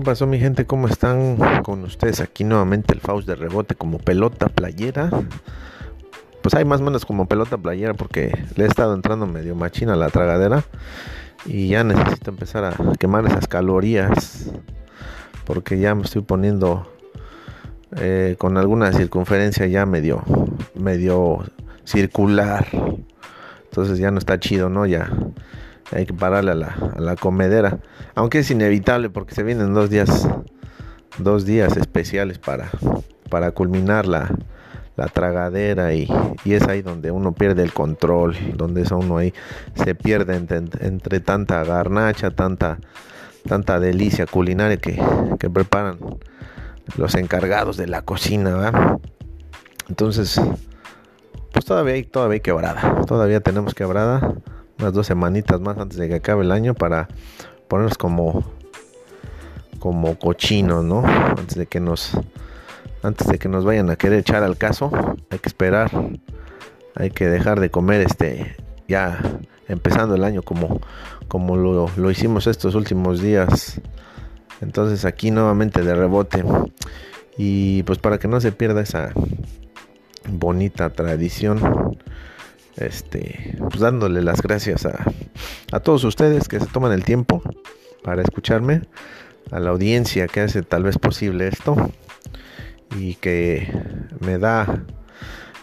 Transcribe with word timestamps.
¿Qué 0.00 0.06
pasó 0.06 0.26
mi 0.26 0.38
gente? 0.40 0.64
¿Cómo 0.64 0.88
están 0.88 1.36
con 1.62 1.84
ustedes? 1.84 2.20
Aquí 2.20 2.42
nuevamente 2.42 2.94
el 2.94 3.00
Faust 3.00 3.28
de 3.28 3.34
rebote 3.34 3.74
como 3.74 3.98
pelota 3.98 4.48
playera. 4.48 5.10
Pues 6.40 6.54
hay 6.54 6.64
más 6.64 6.80
o 6.80 6.84
menos 6.84 7.04
como 7.04 7.28
pelota 7.28 7.58
playera 7.58 7.92
porque 7.92 8.32
le 8.56 8.64
he 8.64 8.66
estado 8.66 8.94
entrando 8.94 9.26
medio 9.26 9.54
machina 9.54 9.92
a 9.92 9.96
la 9.96 10.08
tragadera. 10.08 10.64
Y 11.44 11.68
ya 11.68 11.84
necesito 11.84 12.30
empezar 12.30 12.64
a 12.64 12.74
quemar 12.98 13.26
esas 13.26 13.46
calorías. 13.46 14.50
Porque 15.44 15.78
ya 15.78 15.94
me 15.94 16.04
estoy 16.04 16.22
poniendo 16.22 16.90
eh, 17.96 18.36
con 18.38 18.56
alguna 18.56 18.94
circunferencia 18.94 19.66
ya 19.66 19.84
medio, 19.84 20.22
medio 20.74 21.44
circular. 21.84 22.66
Entonces 23.64 23.98
ya 23.98 24.10
no 24.10 24.18
está 24.18 24.40
chido, 24.40 24.70
¿no? 24.70 24.86
Ya 24.86 25.10
hay 25.92 26.06
que 26.06 26.14
pararle 26.14 26.52
a 26.52 26.54
la, 26.54 27.16
comedera. 27.16 27.78
Aunque 28.14 28.40
es 28.40 28.50
inevitable 28.50 29.10
porque 29.10 29.34
se 29.34 29.42
vienen 29.42 29.74
dos 29.74 29.90
días, 29.90 30.28
dos 31.18 31.44
días 31.44 31.76
especiales 31.76 32.38
para, 32.38 32.70
para 33.28 33.50
culminar 33.52 34.06
la, 34.06 34.30
tragadera 35.14 35.94
y, 35.94 36.10
es 36.44 36.68
ahí 36.68 36.82
donde 36.82 37.10
uno 37.10 37.32
pierde 37.32 37.62
el 37.62 37.72
control, 37.72 38.36
donde 38.54 38.82
es 38.82 38.90
uno 38.90 39.16
ahí 39.16 39.32
se 39.74 39.94
pierde 39.94 40.36
entre, 40.36 41.20
tanta 41.20 41.64
garnacha, 41.64 42.32
tanta, 42.32 42.78
tanta 43.48 43.80
delicia 43.80 44.26
culinaria 44.26 44.76
que, 44.76 45.00
preparan 45.48 45.98
los 46.98 47.14
encargados 47.14 47.78
de 47.78 47.86
la 47.86 48.02
cocina, 48.02 48.98
Entonces, 49.88 50.38
pues 51.50 51.64
todavía 51.64 51.94
hay, 51.94 52.02
todavía 52.04 52.34
hay 52.34 52.40
quebrada, 52.40 53.00
todavía 53.06 53.40
tenemos 53.40 53.72
quebrada 53.72 54.34
unas 54.80 54.92
dos 54.92 55.06
semanitas 55.06 55.60
más 55.60 55.78
antes 55.78 55.98
de 55.98 56.08
que 56.08 56.14
acabe 56.16 56.42
el 56.42 56.52
año 56.52 56.74
para 56.74 57.08
ponernos 57.68 57.98
como 57.98 58.44
como 59.78 60.18
cochinos, 60.18 60.84
¿no? 60.84 61.02
Antes 61.04 61.56
de 61.56 61.66
que 61.66 61.80
nos 61.80 62.12
antes 63.02 63.26
de 63.28 63.38
que 63.38 63.48
nos 63.48 63.64
vayan 63.64 63.90
a 63.90 63.96
querer 63.96 64.18
echar 64.20 64.42
al 64.42 64.58
caso, 64.58 64.90
hay 65.30 65.38
que 65.38 65.48
esperar, 65.48 65.90
hay 66.94 67.10
que 67.10 67.28
dejar 67.28 67.60
de 67.60 67.70
comer 67.70 68.02
este 68.02 68.56
ya 68.88 69.20
empezando 69.68 70.14
el 70.14 70.24
año 70.24 70.42
como 70.42 70.80
como 71.28 71.56
lo, 71.56 71.88
lo 71.96 72.10
hicimos 72.10 72.46
estos 72.46 72.74
últimos 72.74 73.20
días. 73.20 73.80
Entonces 74.60 75.04
aquí 75.04 75.30
nuevamente 75.30 75.82
de 75.82 75.94
rebote 75.94 76.44
y 77.38 77.82
pues 77.84 77.98
para 77.98 78.18
que 78.18 78.28
no 78.28 78.40
se 78.40 78.52
pierda 78.52 78.82
esa 78.82 79.12
bonita 80.28 80.90
tradición 80.90 81.96
este, 82.76 83.56
pues 83.58 83.80
dándole 83.80 84.22
las 84.22 84.42
gracias 84.42 84.86
a, 84.86 85.04
a 85.72 85.80
todos 85.80 86.04
ustedes 86.04 86.48
que 86.48 86.60
se 86.60 86.66
toman 86.66 86.92
el 86.92 87.04
tiempo 87.04 87.42
para 88.02 88.22
escucharme, 88.22 88.82
a 89.50 89.60
la 89.60 89.70
audiencia 89.70 90.28
que 90.28 90.40
hace 90.40 90.62
tal 90.62 90.84
vez 90.84 90.98
posible 90.98 91.48
esto 91.48 91.76
y 92.96 93.14
que 93.14 93.68
me 94.20 94.38
da, 94.38 94.84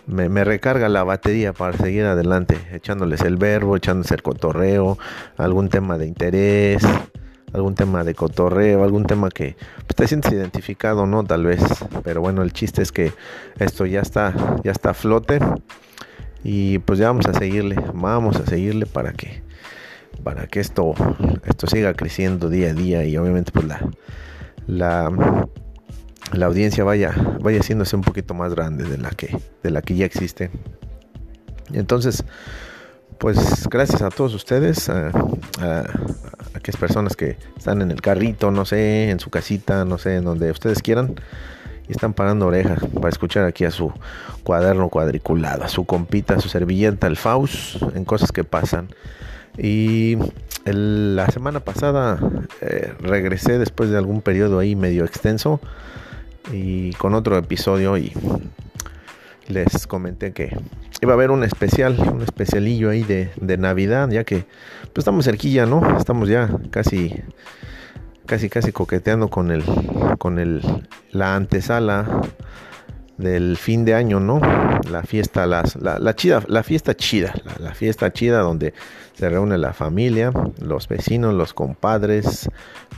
me, 0.05 0.43
recarga 0.43 0.89
la 0.89 1.03
batería 1.03 1.53
para 1.53 1.77
seguir 1.77 2.05
adelante, 2.05 2.57
echándoles 2.71 3.21
el 3.21 3.37
verbo, 3.37 3.75
echándoles 3.75 4.11
el 4.11 4.21
cotorreo, 4.21 4.97
algún 5.37 5.69
tema 5.69 5.97
de 5.97 6.07
interés, 6.07 6.83
algún 7.53 7.75
tema 7.75 8.03
de 8.03 8.13
cotorreo, 8.13 8.83
algún 8.83 9.05
tema 9.05 9.29
que 9.29 9.55
pues, 9.85 9.95
te 9.95 10.07
sientes 10.07 10.31
identificado, 10.31 11.05
no 11.05 11.23
tal 11.23 11.45
vez, 11.45 11.61
pero 12.03 12.21
bueno, 12.21 12.41
el 12.41 12.53
chiste 12.53 12.81
es 12.81 12.91
que 12.91 13.13
esto 13.59 13.85
ya 13.85 14.01
está, 14.01 14.33
ya 14.63 14.71
está 14.71 14.91
a 14.91 14.93
flote 14.93 15.39
y 16.49 16.79
pues 16.79 16.97
ya 16.97 17.07
vamos 17.07 17.25
a 17.25 17.33
seguirle, 17.33 17.75
vamos 17.93 18.37
a 18.37 18.45
seguirle 18.45 18.85
para 18.85 19.11
que 19.11 19.43
para 20.23 20.47
que 20.47 20.61
esto 20.61 20.95
esto 21.45 21.67
siga 21.67 21.93
creciendo 21.93 22.49
día 22.49 22.69
a 22.69 22.73
día 22.73 23.03
y 23.03 23.17
obviamente 23.17 23.51
pues 23.51 23.65
la 23.65 23.85
la, 24.65 25.11
la 26.31 26.45
audiencia 26.45 26.85
vaya 26.85 27.13
vaya 27.41 27.59
haciéndose 27.59 27.97
un 27.97 28.01
poquito 28.01 28.33
más 28.33 28.55
grande 28.55 28.85
de 28.85 28.97
la 28.97 29.09
que 29.09 29.37
de 29.61 29.71
la 29.71 29.81
que 29.81 29.95
ya 29.97 30.05
existe. 30.05 30.49
Entonces, 31.73 32.23
pues 33.17 33.67
gracias 33.67 34.01
a 34.01 34.09
todos 34.09 34.33
ustedes, 34.33 34.87
a, 34.87 35.09
a, 35.59 35.83
aquellas 36.53 36.79
personas 36.79 37.17
que 37.17 37.37
están 37.57 37.81
en 37.81 37.91
el 37.91 37.99
carrito, 37.99 38.51
no 38.51 38.63
sé, 38.63 39.09
en 39.09 39.19
su 39.19 39.29
casita, 39.29 39.83
no 39.83 39.97
sé, 39.97 40.15
en 40.15 40.23
donde 40.23 40.49
ustedes 40.51 40.81
quieran 40.81 41.15
y 41.87 41.91
están 41.91 42.13
parando 42.13 42.47
orejas 42.47 42.79
para 42.93 43.09
escuchar 43.09 43.45
aquí 43.45 43.65
a 43.65 43.71
su 43.71 43.91
cuaderno 44.43 44.89
cuadriculado, 44.89 45.63
a 45.63 45.67
su 45.69 45.85
compita, 45.85 46.35
a 46.35 46.39
su 46.39 46.49
servilleta, 46.49 47.07
el 47.07 47.17
Faust, 47.17 47.81
en 47.95 48.05
cosas 48.05 48.31
que 48.31 48.43
pasan. 48.43 48.89
Y 49.57 50.17
la 50.65 51.27
semana 51.31 51.61
pasada 51.61 52.19
eh, 52.61 52.93
regresé 52.99 53.57
después 53.57 53.89
de 53.89 53.97
algún 53.97 54.21
periodo 54.21 54.59
ahí 54.59 54.75
medio 54.75 55.05
extenso 55.05 55.59
y 56.51 56.93
con 56.93 57.13
otro 57.13 57.37
episodio 57.37 57.97
y 57.97 58.13
les 59.47 59.87
comenté 59.87 60.33
que 60.33 60.55
iba 61.01 61.13
a 61.13 61.15
haber 61.15 61.31
un 61.31 61.43
especial, 61.43 61.97
un 61.99 62.21
especialillo 62.21 62.89
ahí 62.89 63.03
de, 63.03 63.31
de 63.39 63.57
Navidad, 63.57 64.09
ya 64.09 64.23
que 64.23 64.45
pues 64.93 64.99
estamos 64.99 65.25
cerquilla, 65.25 65.65
¿no? 65.65 65.97
Estamos 65.97 66.27
ya 66.27 66.49
casi 66.69 67.23
casi 68.27 68.49
casi 68.49 68.71
coqueteando 68.71 69.29
con 69.29 69.51
el 69.51 69.63
con 70.19 70.37
el 70.37 70.61
la 71.11 71.35
antesala 71.35 72.21
del 73.17 73.57
fin 73.57 73.83
de 73.83 73.95
año, 73.95 74.19
¿no? 74.19 74.39
La 74.91 75.01
fiesta, 75.01 75.47
la, 75.47 75.63
la 75.81 76.15
chida, 76.15 76.43
la 76.47 76.61
fiesta 76.61 76.95
chida, 76.95 77.33
la, 77.59 77.73
fiesta 77.73 78.13
chida 78.13 78.39
donde 78.39 78.73
se 79.13 79.27
reúne 79.27 79.57
la 79.57 79.73
familia, 79.73 80.31
los 80.61 80.87
vecinos, 80.87 81.33
los 81.33 81.53
compadres, 81.53 82.47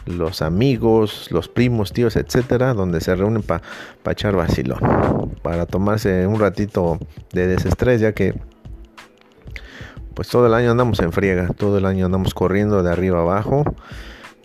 los 0.05 0.41
amigos, 0.41 1.31
los 1.31 1.47
primos, 1.47 1.93
tíos, 1.93 2.17
etcétera, 2.17 2.73
donde 2.73 2.99
se 2.99 3.15
reúnen 3.15 3.43
para 3.43 3.63
pa 4.03 4.11
echar 4.11 4.35
vacilón, 4.35 5.37
para 5.41 5.65
tomarse 5.65 6.27
un 6.27 6.39
ratito 6.39 6.99
de 7.31 7.47
desestrés, 7.47 8.01
ya 8.01 8.11
que 8.11 8.35
pues 10.13 10.27
todo 10.27 10.47
el 10.47 10.53
año 10.53 10.71
andamos 10.71 10.99
en 10.99 11.13
friega, 11.13 11.47
todo 11.55 11.77
el 11.77 11.85
año 11.85 12.05
andamos 12.05 12.33
corriendo 12.33 12.83
de 12.83 12.91
arriba 12.91 13.21
abajo 13.21 13.63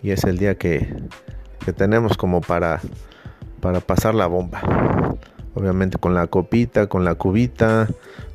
y 0.01 0.11
es 0.11 0.23
el 0.23 0.37
día 0.37 0.55
que, 0.55 0.93
tenemos 1.75 2.15
como 2.15 2.41
para, 2.41 2.79
para 3.59 3.79
pasar 3.79 4.13
la 4.13 4.27
bomba. 4.27 4.61
Obviamente 5.55 5.97
con 5.97 6.13
la 6.13 6.27
copita, 6.27 6.87
con 6.87 7.05
la 7.05 7.15
cubita, 7.15 7.87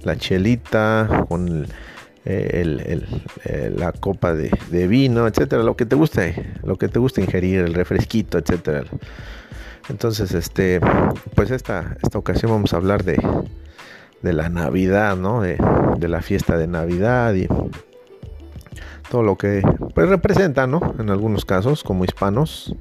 la 0.03 0.17
chelita, 0.17 1.27
con 1.29 1.67
el, 2.25 3.07
la 3.77 3.93
copa 3.93 4.35
de, 4.35 4.87
vino, 4.89 5.27
etcétera, 5.27 5.63
lo 5.63 5.77
que 5.77 5.87
te 5.87 5.97
guste, 5.97 6.55
lo 6.65 6.77
que 6.77 6.89
te 6.89 6.99
guste 6.99 7.21
ingerir, 7.21 7.61
el 7.61 7.75
refresquito, 7.75 8.39
etcétera. 8.39 8.85
Entonces, 9.89 10.33
este, 10.35 10.81
pues 11.35 11.51
esta, 11.51 11.97
esta 12.03 12.19
ocasión 12.19 12.53
vamos 12.53 12.73
a 12.73 12.77
hablar 12.77 13.05
de, 13.05 13.21
de 14.23 14.33
la 14.33 14.49
Navidad, 14.49 15.17
¿no? 15.17 15.43
De, 15.43 15.59
de 15.99 16.09
la 16.09 16.23
fiesta 16.23 16.57
de 16.57 16.67
Navidad 16.67 17.35
y 17.35 17.49
todo 19.11 19.23
lo 19.23 19.37
que 19.37 19.61
pues, 19.95 20.09
representa, 20.09 20.67
¿no? 20.67 20.95
En 20.99 21.11
algunos 21.11 21.45
casos, 21.45 21.83
como 21.83 22.05
hispanos. 22.05 22.75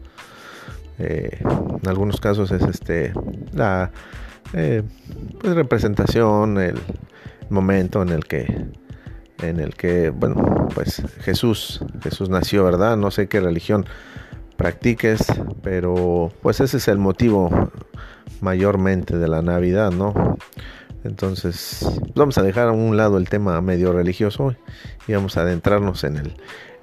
Eh, 0.99 1.39
en 1.41 1.87
algunos 1.87 2.19
casos 2.19 2.51
es 2.51 2.61
este 2.61 3.13
la 3.53 3.91
eh, 4.53 4.83
pues, 5.39 5.55
representación, 5.55 6.57
el 6.59 6.79
momento 7.49 8.01
en 8.01 8.09
el 8.09 8.25
que 8.25 8.67
en 9.41 9.59
el 9.59 9.75
que 9.75 10.09
bueno 10.09 10.67
pues 10.75 11.01
Jesús 11.21 11.81
Jesús 12.03 12.29
nació 12.29 12.65
verdad 12.65 12.97
no 12.97 13.09
sé 13.09 13.27
qué 13.27 13.39
religión 13.39 13.85
practiques 14.57 15.25
pero 15.63 16.31
pues 16.41 16.59
ese 16.59 16.75
es 16.75 16.89
el 16.89 16.97
motivo 16.97 17.71
mayormente 18.41 19.17
de 19.17 19.29
la 19.29 19.41
Navidad 19.41 19.91
no 19.91 20.37
entonces, 21.03 21.87
vamos 22.13 22.37
a 22.37 22.43
dejar 22.43 22.67
a 22.67 22.71
un 22.71 22.97
lado 22.97 23.17
el 23.17 23.29
tema 23.29 23.59
medio 23.61 23.93
religioso 23.93 24.55
y 25.07 25.13
vamos 25.13 25.37
a 25.37 25.41
adentrarnos 25.41 26.03
en 26.03 26.17
el, 26.17 26.33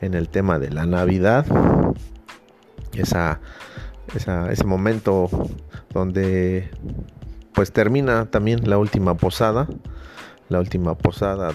en 0.01 0.15
el 0.15 0.29
tema 0.29 0.59
de 0.59 0.71
la 0.71 0.87
Navidad. 0.87 1.45
Esa, 2.95 3.41
ese 4.15 4.65
momento 4.65 5.29
donde 5.93 6.71
pues 7.53 7.73
termina 7.73 8.27
también 8.27 8.69
la 8.69 8.79
última 8.79 9.17
posada. 9.17 9.69
La 10.49 10.61
última 10.61 10.97
posada 10.97 11.55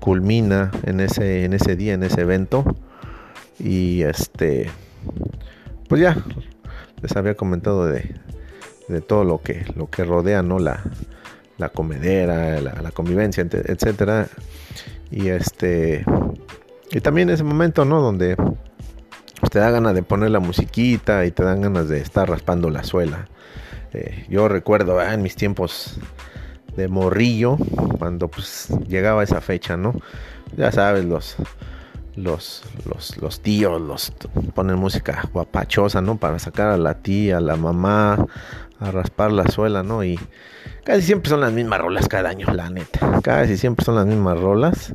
culmina 0.00 0.70
en 0.84 1.00
ese, 1.00 1.44
en 1.44 1.52
ese 1.52 1.76
día, 1.76 1.94
en 1.94 2.04
ese 2.04 2.22
evento. 2.22 2.64
Y 3.58 4.02
este, 4.02 4.70
pues 5.88 6.00
ya 6.00 6.16
les 7.02 7.16
había 7.16 7.34
comentado 7.34 7.86
de, 7.86 8.14
de 8.88 9.00
todo 9.00 9.24
lo 9.24 9.42
que, 9.42 9.66
lo 9.74 9.90
que 9.90 10.04
rodea, 10.04 10.42
¿no? 10.42 10.58
La, 10.58 10.84
la 11.58 11.68
comedera, 11.68 12.60
la, 12.60 12.90
convivencia, 12.92 13.46
etcétera. 13.50 14.28
Y 15.10 15.28
este 15.28 16.04
y 16.90 17.00
también 17.00 17.28
ese 17.28 17.44
momento, 17.44 17.84
¿no? 17.84 18.00
Donde 18.00 18.36
te 19.50 19.58
da 19.58 19.70
ganas 19.70 19.94
de 19.94 20.02
poner 20.02 20.30
la 20.30 20.40
musiquita 20.40 21.26
y 21.26 21.30
te 21.30 21.42
dan 21.42 21.60
ganas 21.60 21.88
de 21.88 22.00
estar 22.00 22.28
raspando 22.28 22.70
la 22.70 22.82
suela. 22.84 23.26
Eh, 23.92 24.26
yo 24.28 24.48
recuerdo 24.48 24.98
ah, 24.98 25.14
en 25.14 25.22
mis 25.22 25.36
tiempos 25.36 25.98
de 26.76 26.88
morrillo, 26.88 27.56
cuando 27.98 28.28
pues 28.28 28.68
llegaba 28.86 29.22
esa 29.22 29.40
fecha, 29.40 29.76
¿no? 29.76 29.94
Ya 30.56 30.72
sabes, 30.72 31.04
los, 31.04 31.36
los, 32.16 32.62
los, 33.20 33.40
tíos, 33.40 33.80
los 33.80 34.12
ponen 34.54 34.76
música 34.76 35.28
guapachosa, 35.32 36.00
¿no? 36.00 36.16
Para 36.16 36.38
sacar 36.38 36.68
a 36.68 36.76
la 36.78 36.94
tía, 36.94 37.38
a 37.38 37.40
la 37.40 37.56
mamá, 37.56 38.26
a 38.80 38.90
raspar 38.90 39.32
la 39.32 39.48
suela, 39.48 39.82
¿no? 39.82 40.04
Y 40.04 40.18
casi 40.84 41.02
siempre 41.02 41.30
son 41.30 41.40
las 41.40 41.52
mismas 41.52 41.80
rolas 41.80 42.08
cada 42.08 42.30
año, 42.30 42.46
la 42.52 42.70
neta. 42.70 43.20
Casi 43.22 43.56
siempre 43.56 43.84
son 43.84 43.96
las 43.96 44.06
mismas 44.06 44.38
rolas. 44.38 44.94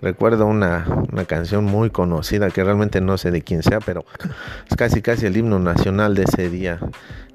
Recuerdo 0.00 0.46
una, 0.46 0.84
una 1.12 1.24
canción 1.24 1.64
muy 1.64 1.90
conocida 1.90 2.50
que 2.50 2.64
realmente 2.64 3.00
no 3.00 3.18
sé 3.18 3.30
de 3.30 3.42
quién 3.42 3.62
sea, 3.62 3.78
pero 3.78 4.04
es 4.68 4.76
casi 4.76 5.00
casi 5.00 5.26
el 5.26 5.36
himno 5.36 5.60
nacional 5.60 6.14
de 6.14 6.24
ese 6.24 6.50
día. 6.50 6.80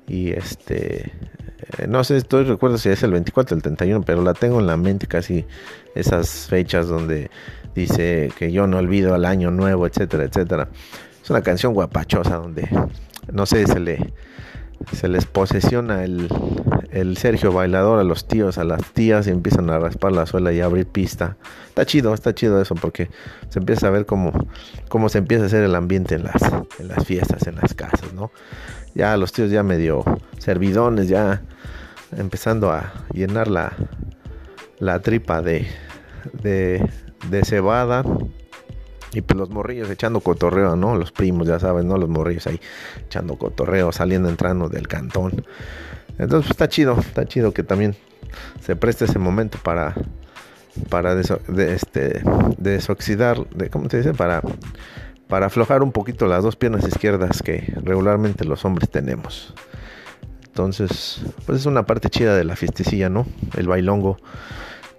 Y 0.06 0.32
este, 0.32 1.14
eh, 1.78 1.88
no 1.88 2.04
sé, 2.04 2.18
estoy 2.18 2.44
recuerdo 2.44 2.78
si 2.78 2.90
es 2.90 3.04
el 3.04 3.12
24 3.12 3.56
o 3.56 3.58
el 3.58 3.64
31, 3.64 4.04
pero 4.04 4.22
la 4.22 4.34
tengo 4.34 4.60
en 4.60 4.68
la 4.68 4.78
mente 4.78 5.08
casi 5.08 5.46
esas 5.96 6.48
fechas 6.48 6.88
donde 6.88 7.30
dice 7.74 8.32
que 8.38 8.52
yo 8.52 8.68
no 8.68 8.78
olvido 8.78 9.14
al 9.14 9.26
año 9.26 9.52
nuevo, 9.52 9.88
etcétera, 9.88 10.24
etcétera. 10.24 10.70
Es 11.24 11.30
una 11.30 11.42
canción 11.42 11.74
guapachosa 11.74 12.36
donde, 12.36 12.68
no 13.32 13.46
sé, 13.46 13.66
se 13.68 13.80
le 13.80 14.14
se 14.94 15.08
les 15.08 15.26
posesiona 15.26 16.04
el, 16.04 16.30
el, 16.92 17.18
Sergio 17.18 17.52
bailador 17.52 18.00
a 18.00 18.04
los 18.04 18.28
tíos, 18.28 18.58
a 18.58 18.64
las 18.64 18.84
tías 18.94 19.28
y 19.28 19.32
empiezan 19.32 19.70
a 19.70 19.80
raspar 19.80 20.12
la 20.12 20.26
suela 20.26 20.54
y 20.54 20.62
a 20.62 20.66
abrir 20.66 20.88
pista. 20.88 21.38
Está 21.68 21.86
chido, 21.86 22.14
está 22.14 22.34
chido 22.34 22.62
eso 22.62 22.76
porque 22.76 23.10
se 23.50 23.60
empieza 23.60 23.88
a 23.88 23.92
ver 23.92 24.06
cómo, 24.06 24.32
cómo 24.90 25.10
se 25.10 25.18
empieza 25.18 25.44
a 25.44 25.48
hacer 25.48 25.64
el 25.64 25.76
ambiente 25.76 26.16
en 26.16 26.24
las, 26.24 26.42
en 26.80 26.88
las 26.88 27.06
fiestas, 27.06 27.48
en 27.48 27.56
las 27.56 27.74
casas, 27.74 28.14
¿no? 28.14 28.32
Ya 28.96 29.16
los 29.18 29.32
tíos 29.32 29.52
ya 29.52 29.64
medio 29.64 30.04
servidones, 30.38 31.08
ya 31.08 31.42
empezando 32.16 32.72
a 32.72 32.94
llenar 33.14 33.48
la, 33.48 33.74
la 34.80 35.02
tripa 35.02 35.42
de, 35.42 35.68
de, 36.42 36.88
de 37.30 37.46
cebada 37.46 38.04
y 39.18 39.22
pues 39.22 39.36
los 39.36 39.50
morrillos 39.50 39.90
echando 39.90 40.20
cotorreo, 40.20 40.76
¿no? 40.76 40.96
Los 40.96 41.12
primos, 41.12 41.48
ya 41.48 41.60
sabes, 41.60 41.84
¿no? 41.86 41.98
Los 41.98 42.08
morrillos 42.08 42.46
ahí 42.46 42.62
echando 43.04 43.36
cotorreo, 43.36 43.92
saliendo, 43.92 44.30
entrando 44.30 44.70
del 44.70 44.88
cantón. 44.88 45.44
Entonces 46.20 46.48
pues, 46.48 46.52
está 46.52 46.70
chido, 46.70 47.00
está 47.00 47.26
chido 47.26 47.52
que 47.52 47.64
también 47.64 47.96
se 48.62 48.76
preste 48.76 49.06
ese 49.06 49.18
momento 49.18 49.58
para 49.64 49.96
para 50.90 51.20
este, 51.20 52.22
desoxidar, 52.60 53.50
de, 53.50 53.72
¿cómo 53.72 53.90
se 53.90 53.98
dice? 53.98 54.14
Para, 54.14 54.44
para 55.28 55.48
aflojar 55.48 55.82
un 55.82 55.92
poquito 55.92 56.28
las 56.28 56.44
dos 56.44 56.56
piernas 56.56 56.88
izquierdas 56.88 57.42
que 57.42 57.74
regularmente 57.84 58.46
los 58.46 58.64
hombres 58.66 58.88
tenemos. 58.92 59.56
Entonces, 60.46 61.22
pues 61.48 61.62
es 61.62 61.66
una 61.66 61.88
parte 61.88 62.12
chida 62.12 62.36
de 62.36 62.44
la 62.44 62.56
fiestecilla, 62.56 63.10
¿no? 63.10 63.26
El 63.58 63.68
bailongo. 63.68 64.18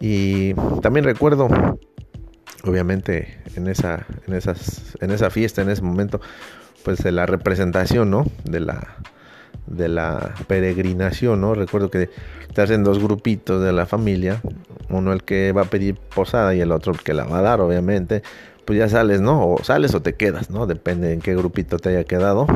Y 0.00 0.54
también 0.82 1.04
recuerdo, 1.04 1.48
obviamente, 2.64 3.38
en 3.54 3.68
esa, 3.68 4.06
en 4.26 4.34
esas, 4.34 4.96
en 5.00 5.10
esa 5.10 5.30
fiesta, 5.30 5.62
en 5.62 5.70
ese 5.70 5.82
momento, 5.82 6.20
pues 6.84 6.98
de 6.98 7.12
la 7.12 7.26
representación, 7.26 8.10
¿no? 8.10 8.24
De 8.44 8.60
la, 8.60 8.96
de 9.66 9.88
la 9.88 10.34
peregrinación, 10.46 11.40
¿no? 11.40 11.54
Recuerdo 11.54 11.90
que 11.90 12.10
te 12.52 12.62
hacen 12.62 12.84
dos 12.84 12.98
grupitos 12.98 13.62
de 13.62 13.72
la 13.72 13.86
familia, 13.86 14.40
uno 14.88 15.12
el 15.12 15.22
que 15.22 15.52
va 15.52 15.62
a 15.62 15.66
pedir 15.66 15.96
posada 15.96 16.54
y 16.54 16.60
el 16.60 16.72
otro 16.72 16.92
el 16.92 17.00
que 17.00 17.14
la 17.14 17.24
va 17.24 17.38
a 17.38 17.42
dar, 17.42 17.60
obviamente. 17.60 18.22
Pues 18.64 18.78
ya 18.78 18.88
sales, 18.88 19.20
¿no? 19.20 19.48
O 19.48 19.64
sales 19.64 19.94
o 19.94 20.02
te 20.02 20.14
quedas, 20.14 20.50
¿no? 20.50 20.66
Depende 20.66 21.12
en 21.12 21.20
qué 21.20 21.34
grupito 21.34 21.78
te 21.78 21.90
haya 21.90 22.04
quedado. 22.04 22.46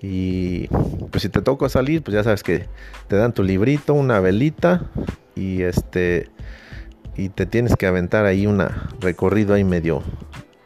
Y 0.00 0.68
pues 1.10 1.22
si 1.22 1.28
te 1.28 1.40
toca 1.40 1.68
salir, 1.68 2.02
pues 2.02 2.14
ya 2.14 2.22
sabes 2.22 2.42
que 2.42 2.66
te 3.08 3.16
dan 3.16 3.32
tu 3.32 3.42
librito, 3.42 3.94
una 3.94 4.20
velita 4.20 4.82
y 5.34 5.62
este 5.62 6.30
y 7.18 7.30
te 7.30 7.46
tienes 7.46 7.74
que 7.74 7.86
aventar 7.86 8.24
ahí 8.24 8.46
una 8.46 8.88
recorrido 9.00 9.54
ahí 9.54 9.64
medio 9.64 10.02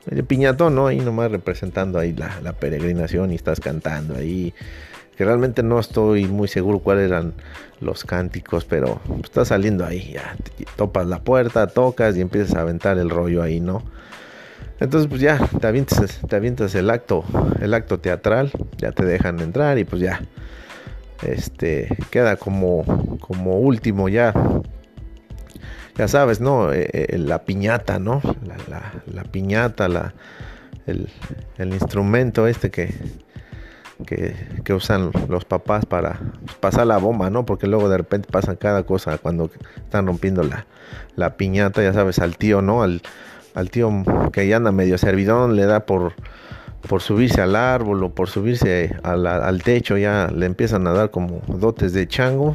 medio 0.08 0.24
piñatón, 0.26 0.74
¿no? 0.74 0.86
Ahí 0.86 1.00
nomás 1.00 1.30
representando 1.30 1.98
ahí 1.98 2.12
la, 2.12 2.52
peregrinación 2.52 3.32
y 3.32 3.36
estás 3.36 3.58
cantando 3.58 4.14
ahí. 4.14 4.52
Que 5.16 5.24
realmente 5.24 5.62
no 5.62 5.78
estoy 5.78 6.26
muy 6.26 6.48
seguro 6.48 6.80
cuáles 6.80 7.08
eran 7.08 7.34
los 7.80 8.04
cánticos, 8.04 8.64
pero 8.64 9.00
estás 9.22 9.48
saliendo 9.48 9.84
ahí, 9.84 10.12
ya 10.12 10.36
topas 10.76 11.06
la 11.06 11.20
puerta, 11.20 11.66
tocas 11.66 12.16
y 12.16 12.20
empiezas 12.20 12.56
a 12.56 12.62
aventar 12.62 12.98
el 12.98 13.10
rollo 13.10 13.42
ahí, 13.42 13.60
¿no? 13.60 13.82
Entonces 14.80 15.08
pues 15.08 15.20
ya 15.20 15.38
te 15.60 15.66
avientas, 15.66 16.20
te 16.28 16.36
avientas 16.36 16.74
el 16.74 16.90
acto, 16.90 17.24
el 17.60 17.72
acto 17.72 17.98
teatral, 17.98 18.50
ya 18.78 18.92
te 18.92 19.04
dejan 19.04 19.40
entrar 19.40 19.78
y 19.78 19.84
pues 19.84 20.02
ya 20.02 20.20
este 21.22 21.88
queda 22.10 22.36
como 22.36 23.18
como 23.20 23.58
último 23.58 24.08
ya 24.08 24.34
ya 25.96 26.08
sabes 26.08 26.40
no 26.40 26.72
eh, 26.72 26.88
eh, 26.92 27.18
la 27.18 27.44
piñata 27.44 27.98
no 27.98 28.22
la, 29.06 29.24
piñata 29.24 29.88
la 29.88 30.14
el, 30.86 31.08
instrumento 31.58 32.46
este 32.46 32.70
que, 32.70 32.94
que, 34.06 34.74
usan 34.74 35.10
los 35.28 35.44
papás 35.44 35.86
para 35.86 36.18
pasar 36.60 36.86
la 36.86 36.98
bomba 36.98 37.30
no 37.30 37.44
porque 37.44 37.66
luego 37.66 37.88
de 37.88 37.98
repente 37.98 38.28
pasan 38.30 38.56
cada 38.56 38.84
cosa 38.84 39.18
cuando 39.18 39.50
están 39.76 40.06
rompiendo 40.06 40.42
la, 40.42 40.66
la 41.14 41.36
piñata 41.36 41.82
ya 41.82 41.92
sabes 41.92 42.18
al 42.18 42.36
tío 42.36 42.62
no 42.62 42.82
al 42.82 43.02
al 43.54 43.70
tío 43.70 43.90
que 44.32 44.46
ya 44.46 44.56
anda 44.56 44.72
medio 44.72 44.98
servidón, 44.98 45.56
le 45.56 45.66
da 45.66 45.86
por, 45.86 46.14
por 46.88 47.02
subirse 47.02 47.40
al 47.40 47.56
árbol 47.56 48.02
o 48.02 48.14
por 48.14 48.28
subirse 48.28 48.96
al 49.02 49.62
techo, 49.62 49.96
ya 49.96 50.30
le 50.34 50.46
empiezan 50.46 50.86
a 50.86 50.92
dar 50.92 51.10
como 51.10 51.42
dotes 51.46 51.92
de 51.92 52.06
chango. 52.06 52.54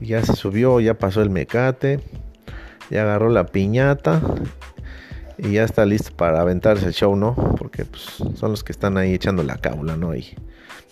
Ya 0.00 0.24
se 0.24 0.34
subió, 0.34 0.80
ya 0.80 0.94
pasó 0.94 1.22
el 1.22 1.30
mecate, 1.30 2.00
ya 2.92 3.02
agarró 3.02 3.30
la 3.30 3.46
piñata 3.46 4.20
y 5.38 5.52
ya 5.52 5.64
está 5.64 5.86
listo 5.86 6.12
para 6.14 6.40
aventarse 6.40 6.86
el 6.86 6.92
show, 6.92 7.16
¿no? 7.16 7.34
Porque 7.58 7.86
pues, 7.86 8.02
son 8.36 8.50
los 8.50 8.62
que 8.62 8.72
están 8.72 8.98
ahí 8.98 9.14
echando 9.14 9.42
la 9.42 9.56
cábula, 9.56 9.96
¿no? 9.96 10.14
Y 10.14 10.34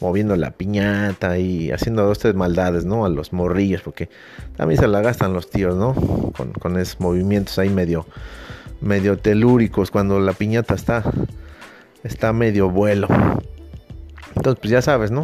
moviendo 0.00 0.35
la 0.35 0.52
piñata 0.52 1.38
y 1.38 1.70
haciendo 1.70 2.05
dos, 2.06 2.19
tres 2.19 2.35
maldades, 2.35 2.87
¿no? 2.87 3.05
A 3.05 3.11
los 3.11 3.35
morrillos, 3.35 3.82
porque 3.82 4.08
también 4.56 4.81
se 4.81 4.88
la 4.88 5.02
gastan 5.02 5.35
los 5.35 5.50
tíos, 5.50 5.76
¿no? 5.76 5.93
Con, 6.35 6.52
con 6.52 6.79
esos 6.79 7.00
movimientos 7.00 7.58
ahí 7.58 7.69
medio 7.69 8.06
medio 8.81 9.19
telúricos 9.19 9.91
cuando 9.91 10.19
la 10.20 10.32
piñata 10.32 10.75
está 10.75 11.05
está 12.03 12.32
medio 12.32 12.70
vuelo. 12.70 13.08
Entonces, 14.35 14.58
pues 14.58 14.70
ya 14.70 14.81
sabes, 14.81 15.11
¿no? 15.11 15.23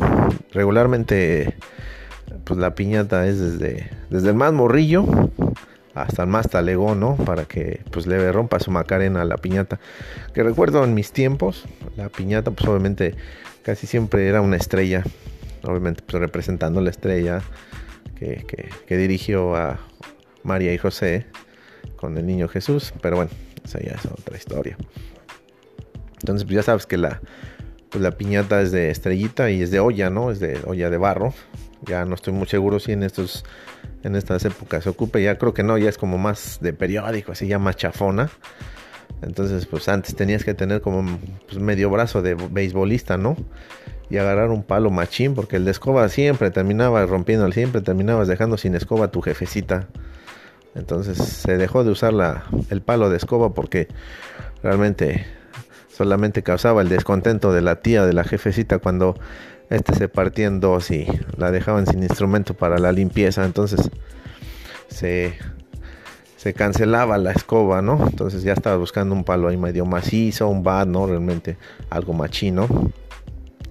Regularmente 0.52 1.56
pues 2.44 2.60
la 2.60 2.74
piñata 2.74 3.26
es 3.26 3.40
desde 3.40 3.90
desde 4.10 4.28
el 4.28 4.34
más 4.34 4.52
morrillo 4.52 5.06
hasta 6.02 6.22
el 6.22 6.28
más 6.28 6.48
talegón, 6.48 7.00
¿no? 7.00 7.16
Para 7.16 7.44
que 7.44 7.80
pues 7.90 8.06
le 8.06 8.30
rompa 8.32 8.60
su 8.60 8.70
macarena 8.70 9.22
a 9.22 9.24
la 9.24 9.36
piñata. 9.36 9.80
Que 10.34 10.42
recuerdo 10.42 10.84
en 10.84 10.94
mis 10.94 11.12
tiempos, 11.12 11.64
la 11.96 12.08
piñata 12.08 12.50
pues 12.50 12.68
obviamente 12.68 13.14
casi 13.62 13.86
siempre 13.86 14.28
era 14.28 14.40
una 14.40 14.56
estrella, 14.56 15.02
obviamente 15.62 16.02
pues 16.06 16.20
representando 16.20 16.80
la 16.80 16.90
estrella 16.90 17.42
que, 18.18 18.44
que, 18.46 18.68
que 18.86 18.96
dirigió 18.96 19.56
a 19.56 19.80
María 20.42 20.72
y 20.72 20.78
José 20.78 21.26
con 21.96 22.16
el 22.18 22.26
niño 22.26 22.48
Jesús, 22.48 22.92
pero 23.00 23.16
bueno, 23.16 23.30
esa 23.64 23.80
ya 23.80 23.92
es 23.92 24.06
otra 24.06 24.36
historia. 24.36 24.76
Entonces, 26.20 26.44
pues 26.44 26.56
ya 26.56 26.62
sabes 26.62 26.86
que 26.86 26.96
la, 26.96 27.20
pues 27.90 28.02
la 28.02 28.12
piñata 28.12 28.60
es 28.60 28.72
de 28.72 28.90
estrellita 28.90 29.50
y 29.50 29.62
es 29.62 29.70
de 29.70 29.80
olla, 29.80 30.10
¿no? 30.10 30.30
Es 30.30 30.40
de 30.40 30.60
olla 30.66 30.90
de 30.90 30.98
barro. 30.98 31.34
Ya 31.82 32.04
no 32.04 32.14
estoy 32.14 32.32
muy 32.32 32.46
seguro 32.46 32.80
si 32.80 32.92
en 32.92 33.02
estos 33.02 33.44
en 34.02 34.16
estas 34.16 34.44
épocas 34.44 34.84
se 34.84 34.90
ocupe. 34.90 35.22
Ya 35.22 35.36
creo 35.36 35.54
que 35.54 35.62
no, 35.62 35.76
ya 35.78 35.88
es 35.88 35.98
como 35.98 36.18
más 36.18 36.58
de 36.60 36.72
periódico, 36.72 37.32
así 37.32 37.46
ya 37.46 37.58
más 37.58 37.76
chafona. 37.76 38.30
Entonces, 39.22 39.66
pues 39.66 39.88
antes 39.88 40.14
tenías 40.14 40.44
que 40.44 40.54
tener 40.54 40.80
como 40.80 41.18
pues, 41.46 41.58
medio 41.58 41.90
brazo 41.90 42.22
de 42.22 42.34
beisbolista, 42.34 43.16
¿no? 43.16 43.36
Y 44.10 44.18
agarrar 44.18 44.50
un 44.50 44.62
palo 44.62 44.90
machín, 44.90 45.34
porque 45.34 45.56
el 45.56 45.64
de 45.64 45.70
escoba 45.70 46.08
siempre 46.08 46.50
terminaba 46.50 47.04
rompiendo, 47.06 47.50
siempre 47.50 47.80
terminabas 47.80 48.28
dejando 48.28 48.56
sin 48.56 48.74
escoba 48.74 49.06
a 49.06 49.10
tu 49.10 49.22
jefecita. 49.22 49.88
Entonces 50.74 51.16
se 51.16 51.56
dejó 51.56 51.84
de 51.84 51.90
usar 51.90 52.12
la, 52.12 52.44
el 52.70 52.82
palo 52.82 53.08
de 53.08 53.16
escoba 53.16 53.54
porque 53.54 53.88
realmente 54.62 55.26
solamente 55.88 56.42
causaba 56.42 56.82
el 56.82 56.90
descontento 56.90 57.52
de 57.52 57.62
la 57.62 57.76
tía 57.76 58.04
de 58.04 58.12
la 58.12 58.24
jefecita 58.24 58.78
cuando 58.78 59.18
este 59.70 59.94
se 59.94 60.08
partía 60.08 60.46
en 60.46 60.60
dos 60.60 60.90
y 60.90 61.06
la 61.36 61.50
dejaban 61.50 61.86
sin 61.86 62.02
instrumento 62.02 62.54
para 62.54 62.78
la 62.78 62.92
limpieza. 62.92 63.44
Entonces 63.44 63.90
se, 64.88 65.34
se 66.36 66.54
cancelaba 66.54 67.18
la 67.18 67.32
escoba, 67.32 67.82
¿no? 67.82 68.06
Entonces 68.06 68.42
ya 68.42 68.52
estaba 68.52 68.76
buscando 68.76 69.14
un 69.14 69.24
palo 69.24 69.48
ahí 69.48 69.56
medio 69.56 69.84
macizo, 69.86 70.48
un 70.48 70.62
bat, 70.62 70.86
¿no? 70.86 71.06
Realmente 71.06 71.56
algo 71.90 72.12
machino. 72.12 72.68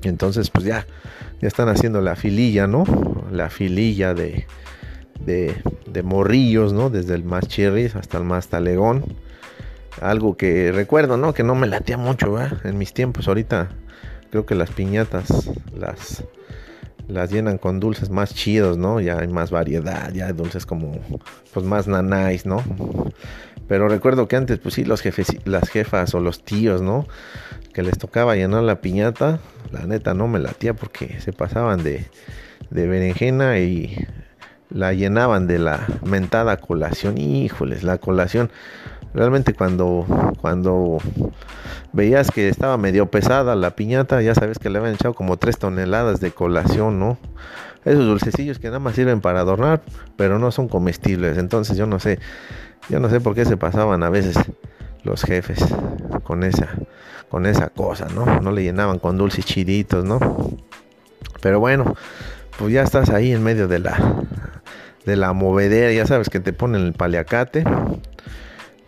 Entonces 0.03 0.49
pues 0.49 0.65
ya, 0.65 0.85
ya 1.41 1.47
están 1.47 1.69
haciendo 1.69 2.01
la 2.01 2.15
fililla, 2.15 2.67
¿no? 2.67 2.85
La 3.31 3.49
fililla 3.49 4.13
de 4.13 4.45
de, 5.25 6.03
morrillos, 6.03 6.73
¿no? 6.73 6.89
Desde 6.89 7.15
el 7.15 7.23
más 7.23 7.47
cherries 7.47 7.95
hasta 7.95 8.17
el 8.17 8.23
más 8.23 8.47
talegón. 8.47 9.05
Algo 10.01 10.35
que 10.35 10.71
recuerdo, 10.71 11.17
¿no? 11.17 11.33
Que 11.33 11.43
no 11.43 11.55
me 11.55 11.67
latía 11.67 11.97
mucho, 11.97 12.35
En 12.63 12.77
mis 12.77 12.93
tiempos. 12.93 13.27
Ahorita 13.27 13.69
creo 14.35 14.45
que 14.45 14.55
las 14.55 14.69
piñatas 14.69 15.49
las, 15.77 16.21
las 17.07 17.31
llenan 17.31 17.57
con 17.57 17.79
dulces 17.79 18.09
más 18.09 18.35
chidos, 18.35 18.77
¿no? 18.77 18.99
Ya 18.99 19.19
hay 19.19 19.29
más 19.29 19.49
variedad, 19.49 20.11
ya 20.11 20.27
hay 20.27 20.33
dulces 20.33 20.65
como, 20.65 20.91
pues 21.53 21.65
más 21.65 21.87
nanáis, 21.87 22.45
¿no? 22.45 22.61
Pero 23.69 23.87
recuerdo 23.87 24.27
que 24.27 24.35
antes, 24.35 24.59
pues 24.59 24.73
sí, 24.75 24.83
los 24.83 24.99
jefes, 24.99 25.27
las 25.45 25.69
jefas 25.69 26.13
o 26.15 26.19
los 26.19 26.43
tíos, 26.43 26.81
¿no? 26.81 27.07
Que 27.73 27.81
les 27.81 27.97
tocaba 27.97 28.35
llenar 28.35 28.63
la 28.63 28.81
piñata, 28.81 29.39
la 29.71 29.87
neta 29.87 30.13
no 30.13 30.27
me 30.27 30.39
latía 30.39 30.73
porque 30.73 31.21
se 31.21 31.31
pasaban 31.31 31.81
de, 31.81 32.05
de 32.71 32.87
berenjena 32.87 33.59
y 33.59 34.05
la 34.69 34.91
llenaban 34.91 35.47
de 35.47 35.59
la 35.59 35.87
mentada 36.03 36.57
colación. 36.57 37.17
Híjoles, 37.17 37.83
la 37.83 37.99
colación. 37.99 38.51
Realmente 39.15 39.53
cuando, 39.53 40.05
cuando 40.41 40.97
veías 41.93 42.31
que 42.31 42.49
estaba 42.49 42.75
medio 42.77 43.09
pesada 43.09 43.55
la 43.55 43.71
piñata, 43.71 44.21
ya 44.21 44.35
sabes 44.35 44.59
que 44.59 44.69
le 44.69 44.77
habían 44.77 44.95
echado 44.95 45.13
como 45.13 45.37
3 45.37 45.57
toneladas 45.57 46.19
de 46.19 46.31
colación, 46.31 46.99
¿no? 46.99 47.17
Esos 47.85 48.05
dulcecillos 48.05 48.59
que 48.59 48.67
nada 48.67 48.79
más 48.79 48.95
sirven 48.95 49.21
para 49.21 49.39
adornar, 49.39 49.81
pero 50.17 50.37
no 50.37 50.51
son 50.51 50.67
comestibles. 50.67 51.37
Entonces 51.37 51.77
yo 51.77 51.85
no 51.85 51.99
sé, 51.99 52.19
yo 52.89 52.99
no 52.99 53.09
sé 53.09 53.21
por 53.21 53.35
qué 53.35 53.45
se 53.45 53.55
pasaban 53.55 54.03
a 54.03 54.09
veces 54.09 54.35
los 55.03 55.23
jefes 55.23 55.63
con 56.23 56.43
esa, 56.43 56.67
con 57.29 57.45
esa 57.45 57.69
cosa, 57.69 58.07
¿no? 58.13 58.41
No 58.41 58.51
le 58.51 58.63
llenaban 58.63 58.99
con 58.99 59.17
dulces 59.17 59.45
chiditos, 59.45 60.03
¿no? 60.03 60.19
Pero 61.41 61.61
bueno, 61.61 61.95
pues 62.59 62.73
ya 62.73 62.83
estás 62.83 63.11
ahí 63.11 63.31
en 63.31 63.43
medio 63.43 63.69
de 63.69 63.79
la, 63.79 63.97
de 65.05 65.15
la 65.15 65.31
movedera, 65.31 65.93
ya 65.93 66.05
sabes 66.05 66.29
que 66.29 66.41
te 66.41 66.51
ponen 66.51 66.81
el 66.81 66.93
paliacate, 66.93 67.63